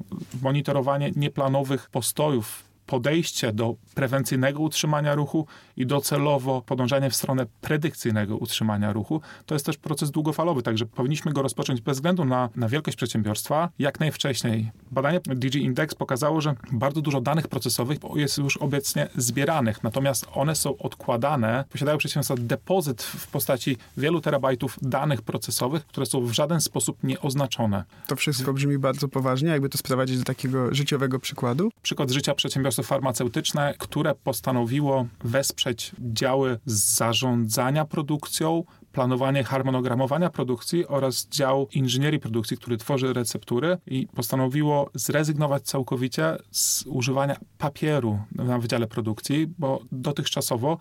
monitorowanie 0.42 1.10
nieplanowych 1.16 1.90
postojów 1.90 2.73
podejście 2.86 3.52
do 3.52 3.74
prewencyjnego 3.94 4.60
utrzymania 4.60 5.14
ruchu 5.14 5.46
i 5.76 5.86
docelowo 5.86 6.62
podążanie 6.62 7.10
w 7.10 7.16
stronę 7.16 7.46
predykcyjnego 7.60 8.36
utrzymania 8.36 8.92
ruchu, 8.92 9.20
to 9.46 9.54
jest 9.54 9.66
też 9.66 9.76
proces 9.76 10.10
długofalowy, 10.10 10.62
także 10.62 10.86
powinniśmy 10.86 11.32
go 11.32 11.42
rozpocząć 11.42 11.80
bez 11.80 11.96
względu 11.96 12.24
na, 12.24 12.48
na 12.56 12.68
wielkość 12.68 12.96
przedsiębiorstwa 12.96 13.68
jak 13.78 14.00
najwcześniej. 14.00 14.70
Badanie 14.90 15.20
DG 15.26 15.58
Index 15.58 15.94
pokazało, 15.94 16.40
że 16.40 16.54
bardzo 16.72 17.00
dużo 17.00 17.20
danych 17.20 17.48
procesowych 17.48 17.98
jest 18.14 18.38
już 18.38 18.56
obecnie 18.56 19.08
zbieranych, 19.16 19.82
natomiast 19.82 20.26
one 20.32 20.54
są 20.54 20.76
odkładane, 20.78 21.64
posiadają 21.70 21.98
przedsiębiorstwa 21.98 22.34
depozyt 22.38 23.02
w 23.02 23.26
postaci 23.26 23.76
wielu 23.96 24.20
terabajtów 24.20 24.78
danych 24.82 25.22
procesowych, 25.22 25.86
które 25.86 26.06
są 26.06 26.20
w 26.20 26.32
żaden 26.32 26.60
sposób 26.60 27.04
nieoznaczone. 27.04 27.84
To 28.06 28.16
wszystko 28.16 28.52
brzmi 28.52 28.78
bardzo 28.78 29.08
poważnie, 29.08 29.48
jakby 29.48 29.68
to 29.68 29.78
sprowadzić 29.78 30.18
do 30.18 30.24
takiego 30.24 30.74
życiowego 30.74 31.18
przykładu. 31.18 31.70
Przykład 31.82 32.10
życia 32.10 32.34
przedsiębiorstwa 32.34 32.73
przedsiębiorstwo 32.74 32.82
farmaceutyczne, 32.82 33.74
które 33.78 34.14
postanowiło 34.14 35.06
wesprzeć 35.24 35.92
działy 35.98 36.58
zarządzania 36.66 37.84
produkcją, 37.84 38.64
planowanie 38.92 39.44
harmonogramowania 39.44 40.30
produkcji 40.30 40.86
oraz 40.86 41.28
dział 41.28 41.68
inżynierii 41.72 42.20
produkcji, 42.20 42.56
który 42.56 42.76
tworzy 42.76 43.12
receptury 43.12 43.78
i 43.86 44.06
postanowiło 44.06 44.90
zrezygnować 44.94 45.62
całkowicie 45.62 46.36
z 46.50 46.84
używania 46.86 47.36
papieru 47.58 48.18
na 48.32 48.58
wydziale 48.58 48.86
produkcji, 48.86 49.46
bo 49.58 49.80
dotychczasowo 49.92 50.78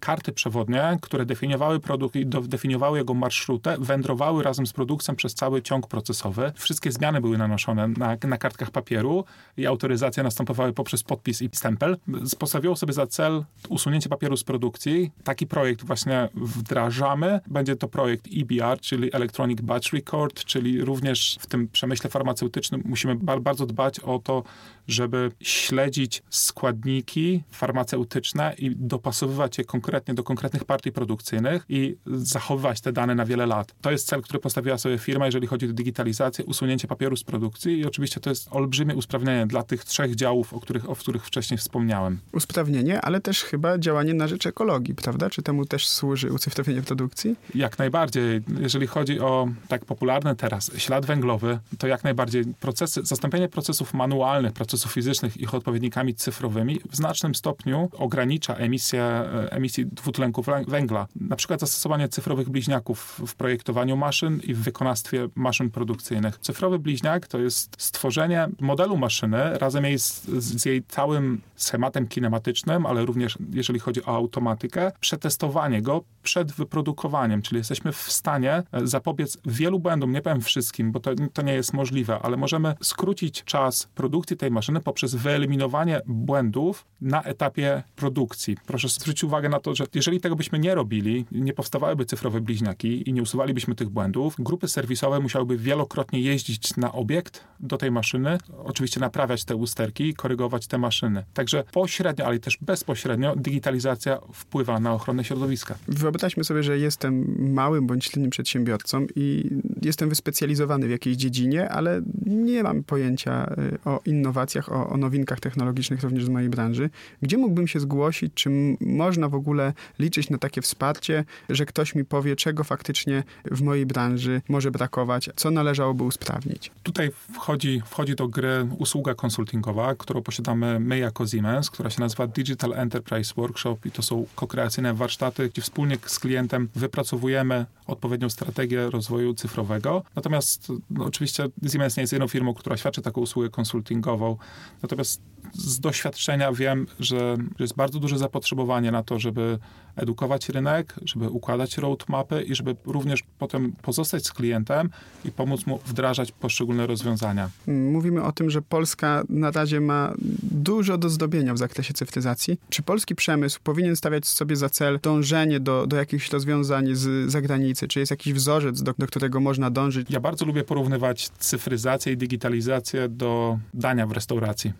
karty 0.00 0.32
przewodnie, 0.32 0.98
które 1.02 1.26
definiowały 1.26 1.80
produkt 1.80 2.16
i 2.16 2.26
definiowały 2.26 2.98
jego 2.98 3.14
marszrutę, 3.14 3.76
wędrowały 3.78 4.42
razem 4.42 4.66
z 4.66 4.72
produkcją 4.72 5.16
przez 5.16 5.34
cały 5.34 5.62
ciąg 5.62 5.86
procesowy. 5.86 6.52
Wszystkie 6.56 6.92
zmiany 6.92 7.20
były 7.20 7.38
nanoszone 7.38 7.88
na, 7.88 8.16
na 8.24 8.38
kartkach 8.38 8.70
papieru 8.70 9.24
i 9.56 9.66
autoryzacje 9.66 10.22
następowały 10.22 10.72
poprzez 10.72 11.02
podpis 11.02 11.42
i 11.42 11.50
stempel. 11.52 11.96
Postawiło 12.38 12.76
sobie 12.76 12.92
za 12.92 13.06
cel 13.06 13.44
usunięcie 13.68 14.08
papieru 14.08 14.36
z 14.36 14.44
produkcji. 14.44 15.10
Taki 15.24 15.46
projekt 15.46 15.84
właśnie 15.84 16.28
wdrażamy. 16.34 17.40
Będzie 17.46 17.76
to 17.76 17.88
projekt 17.88 18.28
EBR, 18.36 18.80
czyli 18.80 19.14
Electronic 19.14 19.60
Batch 19.60 19.92
Record, 19.92 20.44
czyli 20.44 20.84
również 20.84 21.38
w 21.40 21.46
tym 21.46 21.68
przemyśle 21.68 22.10
farmaceutycznym 22.10 22.82
musimy 22.84 23.16
bardzo 23.40 23.66
dbać 23.66 24.00
o 24.00 24.18
to, 24.18 24.42
żeby 24.88 25.32
śledzić 25.40 26.22
składniki 26.30 27.42
farmaceutyczne 27.50 28.54
i 28.58 28.76
dopasowywać 28.76 29.58
je 29.58 29.64
konkretnie 29.64 30.14
do 30.14 30.22
konkretnych 30.22 30.64
partii 30.64 30.92
produkcyjnych 30.92 31.64
i 31.68 31.96
zachowywać 32.06 32.80
te 32.80 32.92
dane 32.92 33.14
na 33.14 33.24
wiele 33.24 33.46
lat. 33.46 33.74
To 33.80 33.90
jest 33.90 34.06
cel, 34.06 34.22
który 34.22 34.38
postawiła 34.38 34.78
sobie 34.78 34.98
firma, 34.98 35.26
jeżeli 35.26 35.46
chodzi 35.46 35.66
o 35.66 35.72
digitalizację, 35.72 36.44
usunięcie 36.44 36.88
papieru 36.88 37.16
z 37.16 37.24
produkcji 37.24 37.78
i 37.78 37.86
oczywiście 37.86 38.20
to 38.20 38.30
jest 38.30 38.48
olbrzymie 38.50 38.94
usprawnienie 38.94 39.46
dla 39.46 39.62
tych 39.62 39.84
trzech 39.84 40.14
działów, 40.14 40.54
o 40.54 40.60
których, 40.60 40.90
o 40.90 40.96
których 40.96 41.26
wcześniej 41.26 41.58
wspomniałem. 41.58 42.18
Usprawnienie, 42.32 43.00
ale 43.00 43.20
też 43.20 43.42
chyba 43.42 43.78
działanie 43.78 44.14
na 44.14 44.28
rzecz 44.28 44.46
ekologii, 44.46 44.94
prawda? 44.94 45.30
Czy 45.30 45.42
temu 45.42 45.64
też 45.64 45.88
służy 45.88 46.32
ucyfrowienie 46.32 46.82
produkcji? 46.82 47.36
Jak 47.54 47.78
najbardziej. 47.78 48.40
Jeżeli 48.60 48.86
chodzi 48.86 49.20
o 49.20 49.48
tak 49.68 49.84
popularny 49.84 50.36
teraz 50.36 50.70
ślad 50.76 51.06
węglowy, 51.06 51.58
to 51.78 51.86
jak 51.86 52.04
najbardziej 52.04 52.44
procesy, 52.60 53.00
zastąpienie 53.04 53.48
procesów 53.48 53.94
manualnych, 53.94 54.52
procesów 54.52 54.77
procesów 54.78 54.92
fizycznych 54.92 55.36
ich 55.36 55.54
odpowiednikami 55.54 56.14
cyfrowymi 56.14 56.80
w 56.90 56.96
znacznym 56.96 57.34
stopniu 57.34 57.88
ogranicza 57.92 58.54
emisję 58.54 59.02
e, 59.02 59.52
emisji 59.52 59.86
dwutlenku 59.86 60.44
węgla. 60.68 61.06
Na 61.16 61.36
przykład 61.36 61.60
zastosowanie 61.60 62.08
cyfrowych 62.08 62.48
bliźniaków 62.48 63.20
w 63.26 63.34
projektowaniu 63.34 63.96
maszyn 63.96 64.40
i 64.44 64.54
w 64.54 64.58
wykonawstwie 64.58 65.28
maszyn 65.34 65.70
produkcyjnych. 65.70 66.38
Cyfrowy 66.38 66.78
bliźniak 66.78 67.26
to 67.26 67.38
jest 67.38 67.76
stworzenie 67.78 68.48
modelu 68.60 68.96
maszyny 68.96 69.58
razem 69.58 69.84
jej 69.84 69.98
z, 69.98 70.22
z 70.26 70.64
jej 70.64 70.82
całym 70.82 71.40
schematem 71.56 72.08
kinematycznym, 72.08 72.86
ale 72.86 73.06
również 73.06 73.38
jeżeli 73.52 73.80
chodzi 73.80 74.04
o 74.04 74.16
automatykę, 74.16 74.92
przetestowanie 75.00 75.82
go 75.82 76.04
przed 76.22 76.52
wyprodukowaniem, 76.52 77.42
czyli 77.42 77.58
jesteśmy 77.58 77.92
w 77.92 78.12
stanie 78.12 78.52
e, 78.52 78.86
zapobiec 78.86 79.38
wielu 79.44 79.78
błędom, 79.78 80.12
nie 80.12 80.22
powiem 80.22 80.40
wszystkim, 80.40 80.92
bo 80.92 81.00
to, 81.00 81.10
to 81.32 81.42
nie 81.42 81.54
jest 81.54 81.72
możliwe, 81.72 82.18
ale 82.22 82.36
możemy 82.36 82.74
skrócić 82.82 83.44
czas 83.44 83.88
produkcji 83.94 84.36
tej 84.36 84.50
maszyny 84.50 84.67
poprzez 84.80 85.14
wyeliminowanie 85.14 86.00
błędów 86.06 86.86
na 87.00 87.22
etapie 87.22 87.82
produkcji. 87.96 88.56
Proszę 88.66 88.88
zwrócić 88.88 89.24
uwagę 89.24 89.48
na 89.48 89.60
to, 89.60 89.74
że 89.74 89.86
jeżeli 89.94 90.20
tego 90.20 90.36
byśmy 90.36 90.58
nie 90.58 90.74
robili, 90.74 91.24
nie 91.32 91.52
powstawałyby 91.52 92.04
cyfrowe 92.04 92.40
bliźniaki 92.40 93.08
i 93.08 93.12
nie 93.12 93.22
usuwalibyśmy 93.22 93.74
tych 93.74 93.88
błędów, 93.88 94.36
grupy 94.38 94.68
serwisowe 94.68 95.20
musiałyby 95.20 95.56
wielokrotnie 95.56 96.20
jeździć 96.20 96.76
na 96.76 96.92
obiekt, 96.92 97.44
do 97.60 97.76
tej 97.76 97.90
maszyny, 97.90 98.38
oczywiście 98.64 99.00
naprawiać 99.00 99.44
te 99.44 99.56
usterki, 99.56 100.14
korygować 100.14 100.66
te 100.66 100.78
maszyny. 100.78 101.24
Także 101.34 101.64
pośrednio, 101.72 102.26
ale 102.26 102.38
też 102.38 102.58
bezpośrednio 102.60 103.36
digitalizacja 103.36 104.18
wpływa 104.32 104.80
na 104.80 104.92
ochronę 104.92 105.24
środowiska. 105.24 105.74
Wyobraźmy 105.88 106.44
sobie, 106.44 106.62
że 106.62 106.78
jestem 106.78 107.36
małym 107.52 107.86
bądź 107.86 108.04
średnim 108.04 108.30
przedsiębiorcą 108.30 109.06
i 109.16 109.50
jestem 109.82 110.08
wyspecjalizowany 110.08 110.86
w 110.86 110.90
jakiejś 110.90 111.16
dziedzinie, 111.16 111.68
ale 111.68 112.02
nie 112.26 112.62
mam 112.62 112.84
pojęcia 112.84 113.54
y, 113.58 113.78
o 113.84 114.00
innowacjach, 114.06 114.57
o, 114.68 114.88
o 114.88 114.96
nowinkach 114.96 115.40
technologicznych 115.40 116.02
również 116.02 116.24
z 116.24 116.28
mojej 116.28 116.48
branży. 116.48 116.90
Gdzie 117.22 117.38
mógłbym 117.38 117.68
się 117.68 117.80
zgłosić? 117.80 118.34
Czy 118.34 118.50
można 118.80 119.28
w 119.28 119.34
ogóle 119.34 119.72
liczyć 119.98 120.30
na 120.30 120.38
takie 120.38 120.62
wsparcie, 120.62 121.24
że 121.48 121.66
ktoś 121.66 121.94
mi 121.94 122.04
powie, 122.04 122.36
czego 122.36 122.64
faktycznie 122.64 123.22
w 123.44 123.62
mojej 123.62 123.86
branży 123.86 124.42
może 124.48 124.70
brakować, 124.70 125.30
co 125.36 125.50
należałoby 125.50 126.04
usprawnić? 126.04 126.70
Tutaj 126.82 127.10
wchodzi, 127.32 127.82
wchodzi 127.86 128.14
do 128.14 128.28
gry 128.28 128.68
usługa 128.78 129.14
konsultingowa, 129.14 129.94
którą 129.94 130.22
posiadamy 130.22 130.80
my 130.80 130.98
jako 130.98 131.26
Siemens, 131.26 131.70
która 131.70 131.90
się 131.90 132.00
nazywa 132.00 132.26
Digital 132.26 132.72
Enterprise 132.74 133.34
Workshop 133.36 133.76
i 133.84 133.90
to 133.90 134.02
są 134.02 134.26
kokreacyjne 134.34 134.94
warsztaty, 134.94 135.48
gdzie 135.48 135.62
wspólnie 135.62 135.98
z 136.06 136.18
klientem 136.18 136.68
wypracowujemy 136.74 137.66
odpowiednią 137.86 138.30
strategię 138.30 138.90
rozwoju 138.90 139.34
cyfrowego. 139.34 140.02
Natomiast 140.16 140.72
no, 140.90 141.04
oczywiście 141.04 141.48
Siemens 141.72 141.96
nie 141.96 142.00
jest 142.00 142.12
jedną 142.12 142.28
firmą, 142.28 142.54
która 142.54 142.76
świadczy 142.76 143.02
taką 143.02 143.20
usługę 143.20 143.48
konsultingową. 143.48 144.36
Natomiast 144.82 145.20
z 145.54 145.80
doświadczenia 145.80 146.52
wiem, 146.52 146.86
że 147.00 147.36
jest 147.58 147.74
bardzo 147.76 147.98
duże 147.98 148.18
zapotrzebowanie 148.18 148.90
na 148.90 149.02
to, 149.02 149.18
żeby 149.18 149.58
edukować 149.96 150.48
rynek, 150.48 150.94
żeby 151.02 151.28
układać 151.28 151.78
roadmapy 151.78 152.42
i 152.42 152.54
żeby 152.54 152.76
również 152.84 153.24
potem 153.38 153.72
pozostać 153.82 154.26
z 154.26 154.32
klientem 154.32 154.90
i 155.24 155.32
pomóc 155.32 155.66
mu 155.66 155.78
wdrażać 155.86 156.32
poszczególne 156.32 156.86
rozwiązania. 156.86 157.50
Mówimy 157.66 158.22
o 158.22 158.32
tym, 158.32 158.50
że 158.50 158.62
Polska 158.62 159.22
na 159.28 159.50
razie 159.50 159.80
ma 159.80 160.14
dużo 160.42 160.98
do 160.98 161.08
zdobienia 161.08 161.54
w 161.54 161.58
zakresie 161.58 161.94
cyfryzacji. 161.94 162.60
Czy 162.68 162.82
polski 162.82 163.14
przemysł 163.14 163.60
powinien 163.62 163.96
stawiać 163.96 164.26
sobie 164.26 164.56
za 164.56 164.68
cel 164.68 164.98
dążenie 165.02 165.60
do, 165.60 165.86
do 165.86 165.96
jakichś 165.96 166.30
rozwiązań 166.30 166.94
z 166.94 167.30
zagranicy? 167.30 167.88
Czy 167.88 168.00
jest 168.00 168.10
jakiś 168.10 168.32
wzorzec, 168.32 168.82
do, 168.82 168.94
do 168.98 169.06
którego 169.06 169.40
można 169.40 169.70
dążyć? 169.70 170.10
Ja 170.10 170.20
bardzo 170.20 170.44
lubię 170.44 170.64
porównywać 170.64 171.28
cyfryzację 171.38 172.12
i 172.12 172.16
digitalizację 172.16 173.08
do 173.08 173.58
dania 173.74 174.06
w 174.06 174.12
restauracji. 174.12 174.72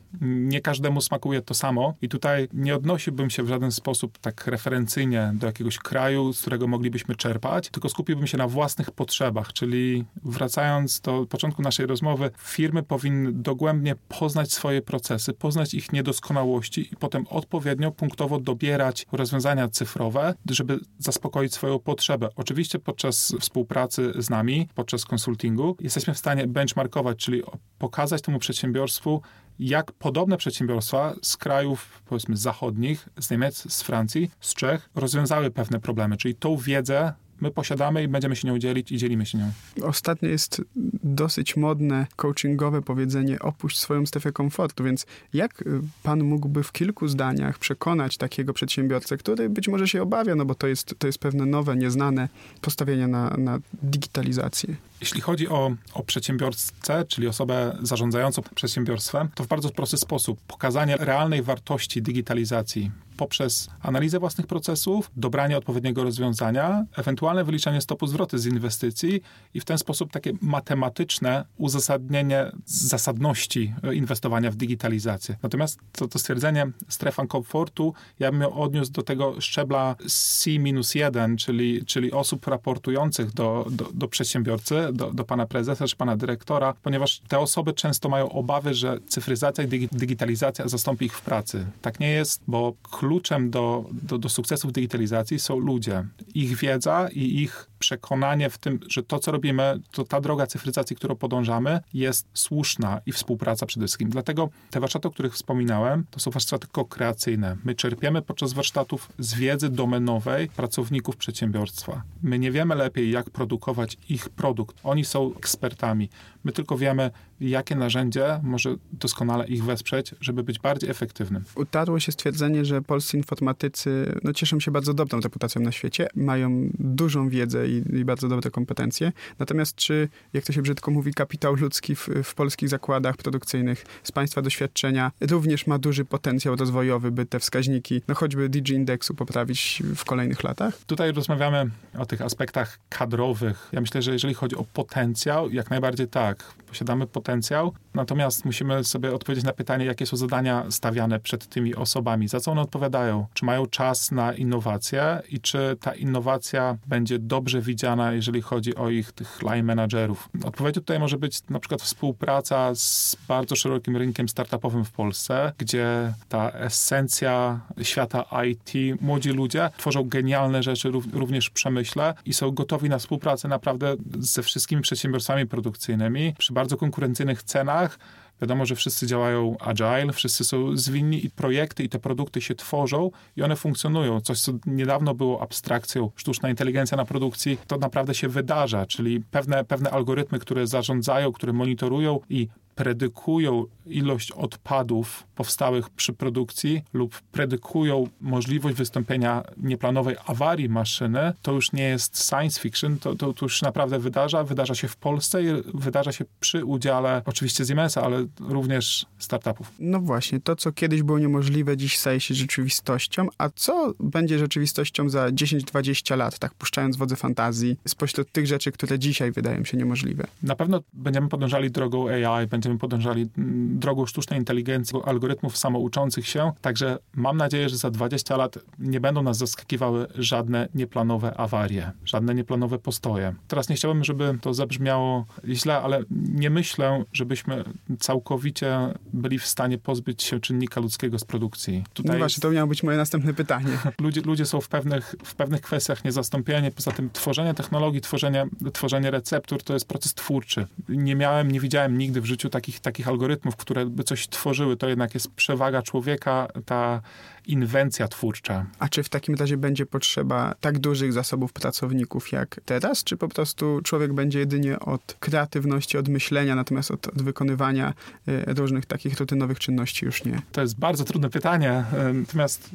Nie 0.49 0.61
każdemu 0.61 1.01
smakuje 1.01 1.43
to 1.43 1.55
samo 1.55 1.95
i 2.03 2.09
tutaj 2.09 2.49
nie 2.53 2.75
odnosiłbym 2.75 3.31
się 3.31 3.43
w 3.43 3.49
żaden 3.49 3.73
sposób 3.73 4.19
tak 4.19 4.47
referencyjnie 4.47 5.33
do 5.35 5.47
jakiegoś 5.47 5.79
kraju, 5.79 6.33
z 6.33 6.41
którego 6.41 6.67
moglibyśmy 6.67 7.17
czerpać, 7.17 7.69
tylko 7.71 7.89
skupiłbym 7.89 8.27
się 8.27 8.39
na 8.39 8.49
własnych 8.49 8.91
potrzebach, 8.91 9.53
czyli 9.53 10.05
wracając 10.25 11.01
do 11.01 11.27
początku 11.27 11.63
naszej 11.63 11.87
rozmowy, 11.87 12.31
firmy 12.39 12.83
powinny 12.83 13.33
dogłębnie 13.33 13.95
poznać 14.19 14.53
swoje 14.53 14.83
procesy, 14.83 15.33
poznać 15.33 15.75
ich 15.75 15.93
niedoskonałości 15.93 16.93
i 16.93 16.97
potem 16.97 17.27
odpowiednio, 17.31 17.91
punktowo 17.91 18.41
dobierać 18.41 19.07
rozwiązania 19.13 19.69
cyfrowe, 19.69 20.35
żeby 20.51 20.81
zaspokoić 20.99 21.55
swoją 21.55 21.79
potrzebę. 21.79 22.29
Oczywiście 22.37 22.79
podczas 22.79 23.35
współpracy 23.41 24.13
z 24.19 24.31
nami, 24.31 24.69
podczas 24.75 25.05
konsultingu, 25.05 25.77
jesteśmy 25.81 26.15
w 26.15 26.19
stanie 26.19 26.47
benchmarkować, 26.47 27.19
czyli 27.19 27.43
pokazać 27.79 28.23
temu 28.23 28.39
przedsiębiorstwu, 28.39 29.23
jak 29.59 29.93
podobne 29.93 30.37
przedsiębiorstwa 30.37 31.15
z 31.23 31.37
krajów, 31.37 32.03
powiedzmy, 32.07 32.37
zachodnich, 32.37 33.09
z 33.21 33.31
Niemiec, 33.31 33.73
z 33.73 33.83
Francji, 33.83 34.31
z 34.41 34.55
Czech, 34.55 34.91
rozwiązały 34.95 35.51
pewne 35.51 35.81
problemy. 35.81 36.17
Czyli 36.17 36.35
tą 36.35 36.57
wiedzę 36.57 37.13
my 37.41 37.51
posiadamy 37.51 38.03
i 38.03 38.09
będziemy 38.09 38.37
się 38.37 38.49
nią 38.49 38.59
dzielić 38.59 38.93
i 38.93 38.99
dzielimy 38.99 39.27
się 39.27 39.39
nią. 39.39 39.51
Ostatnio 39.83 40.29
jest 40.29 40.63
dosyć 41.05 41.57
modne 41.57 42.07
coachingowe 42.17 42.83
powiedzenie 42.83 43.39
opuść 43.39 43.79
swoją 43.79 44.07
strefę 44.07 44.33
komfortu, 44.33 44.85
więc 44.85 45.07
jak 45.33 45.65
pan 46.03 46.25
mógłby 46.25 46.63
w 46.63 46.73
kilku 46.73 47.09
zdaniach 47.09 47.59
przekonać 47.59 48.17
takiego 48.17 48.53
przedsiębiorcę, 48.53 49.17
który 49.17 49.49
być 49.49 49.69
może 49.69 49.89
się 49.89 50.03
obawia, 50.03 50.35
no 50.35 50.45
bo 50.45 50.55
to 50.55 50.67
jest, 50.67 50.95
to 50.99 51.07
jest 51.07 51.19
pewne 51.19 51.47
nowe, 51.47 51.77
nieznane 51.77 52.29
postawienie 52.61 53.09
na, 53.09 53.31
na 53.31 53.59
digitalizację? 53.83 54.77
Jeśli 55.01 55.21
chodzi 55.21 55.49
o, 55.49 55.75
o 55.95 56.03
przedsiębiorcę, 56.03 57.05
czyli 57.09 57.29
osobę 57.29 57.79
zarządzającą 57.83 58.43
przedsiębiorstwem, 58.55 59.29
to 59.35 59.45
w 59.45 59.47
bardzo 59.47 59.71
prosty 59.71 59.97
sposób 59.97 60.41
pokazanie 60.47 60.97
realnej 60.97 61.43
wartości 61.43 62.03
digitalizacji 62.03 62.91
poprzez 63.19 63.69
analizę 63.83 64.19
własnych 64.19 64.47
procesów, 64.47 65.11
dobranie 65.17 65.59
odpowiedniego 65.59 66.05
rozwiązania, 66.05 66.85
ewentualne 66.97 67.45
wyliczenie 67.45 67.81
stopu 67.81 68.07
zwrotu 68.07 68.39
z 68.39 68.47
inwestycji 68.47 69.21
i 69.55 69.61
w 69.61 69.65
ten 69.65 69.79
sposób 69.79 70.13
takie 70.13 70.33
matematyczne 70.41 71.45
uzasadnienie 71.57 72.53
zasadności 72.67 73.75
inwestowania 73.93 74.51
w 74.51 74.57
digitalizację. 74.57 75.37
Natomiast 75.43 75.81
to, 75.93 76.09
to 76.09 76.19
stwierdzenie 76.19 76.67
strefa 76.89 77.27
komfortu, 77.27 77.95
ja 78.19 78.33
bym 78.33 78.41
ją 78.41 78.53
odniósł 78.53 78.93
do 78.93 79.03
tego 79.03 79.41
szczebla 79.41 79.97
C-1, 80.07 81.37
czyli, 81.37 81.85
czyli 81.85 82.13
osób 82.13 82.47
raportujących 82.47 83.33
do, 83.33 83.67
do, 83.71 83.89
do 83.95 84.09
przedsiębiorcy, 84.09 84.89
do, 84.93 85.11
do 85.11 85.25
pana 85.25 85.47
prezesa 85.47 85.87
czy 85.87 85.97
pana 85.97 86.17
dyrektora, 86.17 86.75
ponieważ 86.83 87.21
te 87.29 87.39
osoby 87.39 87.73
często 87.73 88.09
mają 88.09 88.29
obawy, 88.29 88.75
że 88.75 88.99
cyfryzacja 89.09 89.65
i 89.65 89.89
digitalizacja 89.93 90.69
zastąpi 90.69 91.05
ich 91.05 91.17
w 91.17 91.23
pracy. 91.23 91.67
Tak 91.83 92.01
nie 92.01 92.11
jest, 92.11 92.43
bo 92.47 92.73
kluczem 93.09 93.51
do, 93.51 93.85
do, 94.03 94.19
do 94.19 94.29
sukcesu 94.29 94.69
w 94.69 94.73
digitalizacji 94.73 95.39
są 95.39 95.59
ludzie. 95.59 96.05
Ich 96.35 96.57
wiedza 96.57 97.09
i 97.13 97.43
ich 97.43 97.67
przekonanie 97.79 98.51
w 98.51 98.59
tym, 98.59 98.81
że 98.89 99.03
to, 99.03 99.19
co 99.19 99.33
robimy, 99.33 99.81
to 99.93 100.05
ta 100.05 100.21
droga 100.21 100.47
cyfryzacji, 100.47 100.97
którą 100.97 101.17
podążamy, 101.17 101.81
jest 101.95 102.27
słuszna 102.35 103.01
i 103.07 103.13
współpraca 103.13 103.67
przede 103.67 103.87
wszystkim. 103.87 104.11
Dlatego 104.11 104.49
te 104.71 104.81
warsztaty, 104.81 105.09
o 105.09 105.11
których 105.11 105.35
wspominałem, 105.35 106.05
to 106.11 106.21
są 106.21 106.31
warsztaty 106.31 106.67
kreacyjne. 106.89 107.57
My 107.65 107.75
czerpiemy 107.75 108.23
podczas 108.23 108.53
warsztatów 108.53 109.13
z 109.19 109.35
wiedzy 109.35 109.69
domenowej 109.69 110.49
pracowników 110.49 111.17
przedsiębiorstwa. 111.17 112.03
My 112.23 112.39
nie 112.39 112.53
wiemy 112.53 112.75
lepiej, 112.75 113.11
jak 113.11 113.31
produkować 113.31 113.97
ich 114.09 114.29
produkt. 114.29 114.77
Oni 114.83 115.05
są 115.05 115.35
ekspertami. 115.37 116.09
My 116.45 116.53
tylko 116.53 116.79
wiemy, 116.79 117.11
jakie 117.41 117.77
narzędzie 117.77 118.41
może 118.43 118.77
doskonale 118.93 119.47
ich 119.47 119.65
wesprzeć, 119.65 120.15
żeby 120.21 120.43
być 120.43 120.59
bardziej 120.59 120.91
efektywnym. 120.91 121.45
Utarło 121.55 122.01
się 122.01 122.13
stwierdzenie, 122.13 122.65
że 122.65 122.83
polscy 122.83 123.17
informatycy 123.17 124.21
no, 124.25 124.33
cieszą 124.33 124.61
się 124.61 124.71
bardzo 124.71 124.95
dobrą 124.95 125.21
reputacją 125.21 125.63
na 125.63 125.73
świecie, 125.73 126.09
mają 126.15 126.71
dużą 126.79 127.29
wiedzę 127.29 127.68
i, 127.69 127.97
i, 127.97 128.05
bardzo 128.05 128.29
dobre 128.29 128.51
kompetencje. 128.51 129.13
Natomiast 129.39 129.77
czy, 129.77 130.09
jak 130.33 130.45
to 130.45 130.53
się 130.53 130.63
brzydko 130.63 130.91
mówi, 130.91 131.15
kapitał 131.15 131.55
ludzki 131.55 131.97
w, 131.97 132.09
w 132.25 132.35
polskich 132.35 132.69
zakładach 132.69 133.17
produkcyjnych 133.17 133.85
z 134.03 134.13
państwa 134.13 134.43
doświadczenia 134.43 135.13
również 135.21 135.67
ma 135.67 135.79
duży 135.79 136.05
potencjał 136.05 136.57
rozwojowy, 136.57 137.11
by 137.11 137.27
te 137.27 137.39
wskaźniki, 137.39 138.03
no 138.09 138.15
choćby 138.15 138.49
DG 138.49 138.71
Indexu 138.71 139.15
poprawić 139.15 139.83
w 139.97 140.05
kolejnych 140.05 140.45
latach? 140.45 140.79
Tutaj 140.87 141.13
rozmawiamy 141.13 141.71
o 141.99 142.07
tych 142.07 142.23
aspektach 142.23 142.79
kadrowych. 142.89 143.69
Ja 143.73 143.81
myślę, 143.81 144.03
że 144.03 144.13
jeżeli 144.13 144.35
chodzi 144.35 144.57
o 144.57 144.65
potencjał, 144.65 145.51
jak 145.51 145.71
najbardziej 145.71 146.09
tak. 146.09 146.55
Posiadamy 146.69 147.07
potencjał, 147.07 147.73
natomiast 147.95 148.45
musimy 148.45 148.85
sobie 148.85 149.15
odpowiedzieć 149.15 149.45
na 149.45 149.53
pytanie, 149.53 149.85
jakie 149.85 150.07
są 150.07 150.17
zadania 150.17 150.65
stawiane 150.71 151.21
przed 151.21 151.49
tymi 151.49 151.75
osobami, 151.75 152.29
za 152.29 152.41
co 152.41 152.53
one 152.53 152.61
odpowiadają, 152.61 153.27
czy 153.35 153.45
mają 153.45 153.67
czas 153.67 154.11
na 154.11 154.33
innowacje 154.33 155.23
i 155.29 155.41
czy 155.41 155.77
ta 155.81 155.95
innowacja 155.95 156.77
będzie 156.87 157.19
dobrze 157.19 157.58
widziana, 157.61 158.13
jeżeli 158.13 158.43
chodzi 158.43 158.75
o 158.75 158.91
ich 158.91 159.13
tych 159.13 159.43
line 159.43 159.67
managerów. 159.67 160.29
Odpowiedzią 160.45 160.81
tutaj 160.81 160.99
może 160.99 161.19
być 161.19 161.49
na 161.51 161.61
przykład 161.61 161.83
współpraca 161.83 162.75
z 162.75 163.17
bardzo 163.29 163.57
szerokim 163.57 163.97
rynkiem 163.97 164.29
startupowym 164.29 164.85
w 164.85 164.93
Polsce, 164.93 165.53
gdzie 165.59 166.13
ta 166.29 166.51
esencja 166.51 167.61
świata 167.83 168.25
IT, 168.47 169.01
młodzi 169.01 169.31
ludzie 169.31 169.71
tworzą 169.77 170.09
genialne 170.09 170.63
rzeczy 170.63 170.91
również 171.13 171.47
w 171.47 171.51
przemyśle 171.51 172.15
i 172.27 172.33
są 172.33 172.51
gotowi 172.51 172.89
na 172.89 172.99
współpracę 172.99 173.49
naprawdę 173.49 173.97
ze 174.19 174.43
wszystkimi 174.43 174.83
przedsiębiorstwami 174.83 175.47
produkcyjnymi 175.47 176.35
przy 176.39 176.53
bardzo 176.53 176.77
konkurencyjnych 176.77 177.43
cenach. 177.43 177.99
Wiadomo, 178.41 178.67
że 178.67 178.75
wszyscy 178.75 179.07
działają 179.07 179.57
agile, 179.61 180.13
wszyscy 180.13 180.45
są 180.45 180.77
zwinni 180.77 181.27
i 181.27 181.31
projekty 181.31 181.83
i 181.83 181.89
te 181.89 181.99
produkty 181.99 182.41
się 182.41 182.55
tworzą 182.55 183.11
i 183.37 183.43
one 183.43 183.57
funkcjonują. 183.57 184.21
Coś, 184.21 184.41
co 184.41 184.53
niedawno 184.67 185.15
było 185.15 185.43
abstrakcją, 185.43 186.11
sztuczna 186.17 186.51
inteligencja 186.51 186.97
na 186.97 187.05
produkcji, 187.05 187.59
to 187.67 187.79
naprawdę 187.79 188.15
się 188.15 188.29
wydarza, 188.29 188.87
czyli 188.87 189.21
pewne, 189.21 189.65
pewne 189.65 189.91
algorytmy, 189.91 190.39
które 190.39 190.67
zarządzają, 190.67 191.33
które 191.33 191.53
monitorują 191.53 192.21
i 192.29 192.49
predykują 192.79 193.65
ilość 193.87 194.33
odpadów 194.33 195.27
powstałych 195.35 195.91
przy 195.91 196.13
produkcji 196.13 196.83
lub 196.93 197.21
predykują 197.33 198.09
możliwość 198.21 198.77
wystąpienia 198.77 199.43
nieplanowej 199.57 200.17
awarii 200.27 200.69
maszyny, 200.69 201.33
to 201.43 201.53
już 201.53 201.73
nie 201.73 201.83
jest 201.83 202.29
science 202.29 202.61
fiction, 202.61 202.99
to, 202.99 203.15
to, 203.15 203.33
to 203.33 203.47
już 203.47 203.63
naprawdę 203.63 203.99
wydarza. 203.99 204.45
Wydarza 204.45 204.75
się 204.75 204.89
w 204.89 204.97
Polsce 204.97 205.43
i 205.43 205.47
wydarza 205.75 206.13
się 206.13 206.25
przy 206.41 206.65
udziale 206.65 207.23
oczywiście 207.27 207.65
Siemensa, 207.65 208.03
ale 208.03 208.27
również 208.41 209.07
startupów. 209.19 209.73
No 209.79 210.01
właśnie, 210.01 210.41
to 210.41 210.57
co 210.57 210.73
kiedyś 210.73 211.03
było 211.03 211.19
niemożliwe, 211.19 211.77
dziś 211.77 211.99
staje 211.99 212.21
się 212.21 212.35
rzeczywistością, 212.35 213.29
a 213.39 213.49
co 213.55 213.93
będzie 214.01 214.39
rzeczywistością 214.39 215.09
za 215.09 215.29
10-20 215.29 216.17
lat, 216.17 216.39
tak 216.39 216.55
puszczając 216.55 216.97
wodze 216.97 217.17
fantazji, 217.17 217.77
spośród 217.89 218.33
tych 218.33 218.47
rzeczy, 218.47 218.73
które 218.73 218.99
dzisiaj 218.99 219.33
wydają 219.33 219.65
się 219.65 219.77
niemożliwe? 219.77 220.27
Na 220.43 220.57
pewno 220.57 220.81
będziemy 220.93 221.29
podążali 221.29 221.71
drogą 221.71 222.09
AI, 222.09 222.47
będziemy 222.47 222.68
będziemy 222.69 222.79
podążali 222.79 223.29
mm, 223.39 223.79
drogą 223.79 224.07
sztucznej 224.07 224.39
inteligencji, 224.39 224.99
algorytmów 225.05 225.57
samouczących 225.57 226.29
się. 226.29 226.53
Także 226.61 226.99
mam 227.15 227.37
nadzieję, 227.37 227.69
że 227.69 227.77
za 227.77 227.91
20 227.91 228.37
lat 228.37 228.59
nie 228.79 229.01
będą 229.01 229.23
nas 229.23 229.39
zaskakiwały 229.39 230.07
żadne 230.15 230.69
nieplanowe 230.75 231.35
awarie, 231.37 231.93
żadne 232.05 232.35
nieplanowe 232.35 232.79
postoje. 232.79 233.35
Teraz 233.49 233.69
nie 233.69 233.77
chciałbym, 233.77 234.05
żeby 234.05 234.39
to 234.41 234.55
zabrzmiało 234.55 235.27
źle, 235.49 235.81
ale 235.81 236.03
nie 236.11 236.51
myślę, 236.51 237.05
żebyśmy 237.13 237.65
całkowicie 238.01 238.79
byli 239.13 239.39
w 239.39 239.47
stanie 239.47 239.79
pozbyć 239.79 240.23
się 240.23 240.41
czynnika 240.41 240.81
ludzkiego 240.81 241.19
z 241.19 241.25
produkcji. 241.25 241.85
Tutaj 241.95 242.13
no 242.13 242.19
właśnie, 242.19 242.41
to 242.41 242.51
miało 242.51 242.67
być 242.67 242.83
moje 242.83 242.97
następne 242.97 243.35
pytanie. 243.35 243.79
Ludzie, 244.01 244.21
ludzie 244.21 244.47
są 244.47 244.61
w 244.61 244.69
pewnych, 244.69 245.15
w 245.25 245.35
pewnych 245.35 245.61
kwestiach 245.61 246.05
niezastąpieni. 246.05 246.71
Poza 246.71 246.91
tym 246.91 247.11
tworzenie 247.11 247.55
technologii, 247.55 248.01
tworzenie, 248.01 248.47
tworzenie 248.73 249.11
receptur 249.11 249.63
to 249.63 249.75
jest 249.75 249.89
proces 249.89 250.15
twórczy. 250.15 250.67
Nie 250.89 251.15
miałem, 251.15 251.51
nie 251.51 251.61
widziałem 251.61 251.99
nigdy 251.99 252.21
w 252.21 252.27
życiu 252.27 252.49
takich, 252.59 252.81
takich 252.81 253.09
algorytmów, 253.09 253.57
które 253.57 253.87
by 253.87 254.05
coś 254.05 254.29
tworzyły. 254.29 254.77
To 254.77 254.89
jednak 254.89 255.15
jest 255.15 255.31
przewaga 255.31 255.83
człowieka, 255.83 256.49
ta 256.67 257.01
inwencja 257.47 258.09
twórcza. 258.09 258.67
A 258.79 258.89
czy 258.89 259.03
w 259.03 259.09
takim 259.09 259.35
razie 259.35 259.57
będzie 259.57 259.87
potrzeba 259.87 260.55
tak 260.61 260.79
dużych 260.79 261.13
zasobów 261.13 261.53
pracowników 261.53 262.33
jak 262.33 262.61
teraz, 262.65 263.05
czy 263.05 263.17
po 263.17 263.29
prostu 263.29 263.81
człowiek 263.85 264.13
będzie 264.13 264.39
jedynie 264.39 264.81
od 264.81 265.17
kreatywności, 265.21 265.99
od 265.99 266.09
myślenia, 266.09 266.55
natomiast 266.55 266.91
od, 266.91 267.07
od 267.07 267.23
wykonywania 267.23 267.95
y, 268.29 268.55
różnych 268.55 268.87
takich 268.87 269.21
rutynowych 269.21 269.59
czynności 269.59 270.07
już 270.07 270.25
nie? 270.25 270.43
To 270.53 270.61
jest 270.61 270.79
bardzo 270.79 271.05
trudne 271.05 271.31
pytanie, 271.31 271.85
y, 272.11 272.13
natomiast 272.13 272.71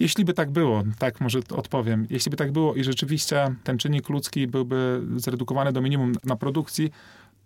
jeśli 0.00 0.24
by 0.24 0.34
tak 0.34 0.50
było, 0.50 0.82
tak 0.98 1.20
może 1.20 1.38
odpowiem, 1.50 2.06
jeśli 2.10 2.30
by 2.30 2.36
tak 2.36 2.52
było 2.52 2.74
i 2.74 2.84
rzeczywiście 2.84 3.54
ten 3.64 3.78
czynnik 3.78 4.08
ludzki 4.08 4.46
byłby 4.46 5.02
zredukowany 5.16 5.72
do 5.72 5.80
minimum 5.80 6.12
na 6.24 6.36
produkcji, 6.36 6.92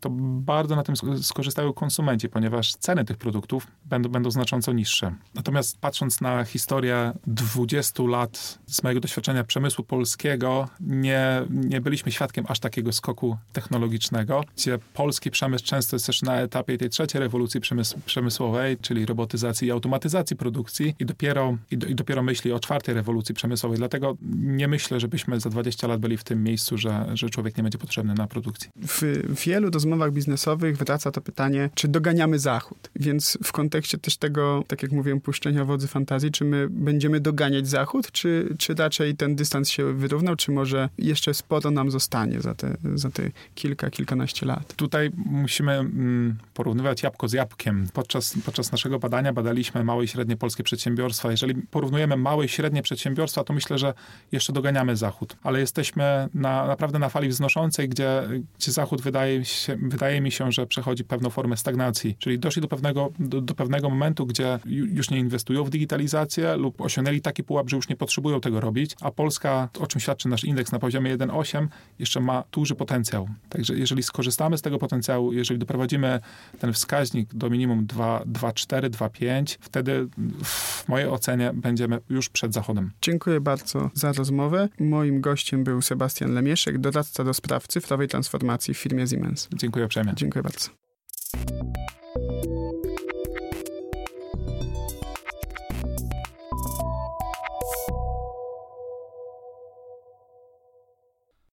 to 0.05 0.11
bardzo 0.40 0.77
na 0.77 0.83
tym 0.83 0.95
skorzystają 1.23 1.73
konsumenci, 1.73 2.29
ponieważ 2.29 2.75
ceny 2.75 3.05
tych 3.05 3.17
produktów 3.17 3.67
będą, 3.85 4.09
będą 4.09 4.31
znacząco 4.31 4.73
niższe. 4.73 5.14
Natomiast 5.35 5.81
patrząc 5.81 6.21
na 6.21 6.45
historię 6.45 7.12
20 7.27 8.03
lat 8.03 8.59
z 8.67 8.83
mojego 8.83 9.01
doświadczenia 9.01 9.45
przemysłu 9.45 9.85
polskiego, 9.85 10.69
nie, 10.81 11.43
nie 11.51 11.81
byliśmy 11.81 12.12
świadkiem 12.12 12.45
aż 12.49 12.61
takiego 12.61 12.93
skoku 12.93 13.37
technologicznego, 13.53 14.45
gdzie 14.57 14.79
polski 14.95 15.31
przemysł 15.31 15.64
często 15.64 15.97
jest 15.97 16.07
też 16.07 16.23
na 16.23 16.37
etapie 16.40 16.79
tej 16.79 16.90
trzeciej 16.90 17.21
rewolucji 17.21 17.61
przemysł, 17.61 18.01
przemysłowej, 18.07 18.77
czyli 18.77 19.07
robotyzacji 19.07 19.69
i 19.69 19.71
automatyzacji 19.71 20.37
produkcji 20.37 20.95
i 20.99 21.07
dopiero, 21.07 21.57
i, 21.71 21.79
do, 21.79 21.87
i 21.87 21.95
dopiero 21.95 22.23
myśli 22.23 22.53
o 22.53 22.61
czwartej 22.61 22.95
rewolucji 22.95 23.35
przemysłowej. 23.35 23.79
Dlatego 23.79 24.17
nie 24.37 24.69
myślę, 24.69 25.01
żebyśmy 25.01 25.40
za 25.40 25.51
20 25.51 25.87
lat 25.87 26.01
byli 26.01 26.17
w 26.17 26.25
tym 26.25 26.45
miejscu, 26.45 26.79
że, 26.79 27.07
że 27.14 27.31
człowiek 27.31 27.57
nie 27.57 27.62
będzie 27.62 27.79
potrzebny 27.79 28.14
na 28.14 28.27
produkcji. 28.27 28.71
W 28.77 29.45
wielu 29.45 29.71
rozmowach 29.71 29.93
rozmowach 29.94 30.12
biznesowych 30.12 30.76
wraca 30.76 31.11
to 31.11 31.20
pytanie, 31.20 31.70
czy 31.74 31.88
doganiamy 31.88 32.38
Zachód. 32.38 32.90
Więc 32.96 33.38
w 33.44 33.52
kontekście 33.52 33.98
też 33.98 34.16
tego, 34.16 34.64
tak 34.66 34.83
jak 34.83 34.92
mówiłem, 34.92 35.20
puszczenia 35.20 35.64
wodzy 35.64 35.88
fantazji, 35.88 36.30
czy 36.30 36.44
my 36.44 36.68
będziemy 36.70 37.20
doganiać 37.20 37.68
Zachód, 37.68 38.12
czy, 38.12 38.54
czy 38.59 38.74
raczej 38.74 39.16
ten 39.16 39.37
dystans 39.37 39.68
się 39.68 39.92
wyrównał, 39.92 40.37
czy 40.37 40.52
może 40.52 40.88
jeszcze 40.98 41.35
sporo 41.35 41.70
nam 41.70 41.90
zostanie 41.90 42.40
za 42.40 42.54
te, 42.54 42.76
za 42.94 43.11
te 43.11 43.22
kilka, 43.54 43.90
kilkanaście 43.90 44.46
lat? 44.46 44.74
Tutaj 44.76 45.11
musimy 45.16 45.72
mm, 45.72 46.37
porównywać 46.54 47.02
jabłko 47.02 47.28
z 47.28 47.33
jabłkiem. 47.33 47.87
Podczas, 47.92 48.35
podczas 48.44 48.72
naszego 48.72 48.98
badania 48.98 49.33
badaliśmy 49.33 49.85
małe 49.85 50.04
i 50.04 50.09
średnie 50.09 50.37
polskie 50.37 50.62
przedsiębiorstwa. 50.62 51.30
Jeżeli 51.30 51.54
porównujemy 51.54 52.16
małe 52.16 52.44
i 52.44 52.48
średnie 52.48 52.83
przedsiębiorstwa, 52.83 53.44
to 53.44 53.52
myślę, 53.52 53.78
że 53.78 53.94
jeszcze 54.33 54.52
doganiamy 54.52 54.96
Zachód. 54.96 55.37
Ale 55.42 55.61
jesteśmy 55.61 56.28
na, 56.35 56.66
naprawdę 56.66 56.98
na 56.98 57.09
fali 57.09 57.28
wznoszącej, 57.28 57.88
gdzie, 57.88 58.22
gdzie 58.59 58.72
Zachód 58.72 59.02
wydaje 59.02 59.44
się, 59.44 59.76
wydaje 59.88 60.20
mi 60.20 60.31
się, 60.31 60.53
że 60.53 60.66
przechodzi 60.66 61.05
pewną 61.05 61.31
formę 61.31 61.57
stagnacji. 61.57 62.16
Czyli 62.18 62.38
doszli 62.38 62.62
do 62.62 62.68
pewnego, 62.68 63.12
do, 63.18 63.40
do 63.40 63.55
pewnego 63.55 63.90
momentu, 63.90 64.27
gdzie 64.27 64.59
już 64.66 65.11
nie 65.11 65.18
inwestują 65.18 65.64
w 65.64 65.70
digitalizację 65.70 66.57
lub 66.57 66.81
osiągnęli 66.81 67.20
taki 67.20 67.42
pułap, 67.42 67.70
że 67.70 67.77
już 67.77 67.88
nie 67.88 67.97
potrzebują 67.97 68.40
tego 68.40 68.61
robić, 68.61 68.97
a 69.01 69.11
Polska, 69.11 69.68
o 69.81 69.87
czym 69.87 70.01
świadczy 70.01 70.29
nasz 70.29 70.44
indeks 70.44 70.73
na 70.73 70.79
poziomie 70.79 71.18
1,8, 71.18 71.66
jeszcze 71.99 72.20
ma 72.20 72.44
duży 72.53 72.75
potencjał. 72.75 73.29
Także 73.49 73.75
jeżeli 73.75 74.03
skorzystamy 74.03 74.59
z 74.59 74.62
tego 74.62 74.79
potencjału, 74.79 75.33
jeżeli 75.33 75.59
doprowadzimy 75.61 76.20
ten 76.59 76.73
wskaźnik 76.73 77.35
do 77.35 77.51
minimum 77.51 77.87
2,4, 77.87 78.90
2,5, 78.90 79.57
wtedy 79.61 80.09
w 80.44 80.88
mojej 80.88 81.09
ocenie 81.09 81.51
będziemy 81.55 81.99
już 82.11 82.29
przed 82.29 82.55
Zachodem. 82.55 82.90
Dziękuję 83.03 83.40
bardzo 83.40 83.90
za 83.94 84.12
rozmowę. 84.12 84.68
Moim 84.81 85.20
gościem 85.20 85.64
był 85.64 85.83
Sebastian 85.83 86.35
Lemieszek, 86.35 86.79
doradca 86.79 87.25
do 87.25 87.35
spraw 87.35 87.68
cyfrowej 87.68 88.09
transformacji 88.09 88.75
w 88.75 88.79
firmie 88.79 89.07
Siemens. 89.07 89.49
Dziękuję 89.64 89.85
uprzejmie. 89.85 90.12
Dziękuję 90.16 90.42
bardzo. 90.42 90.68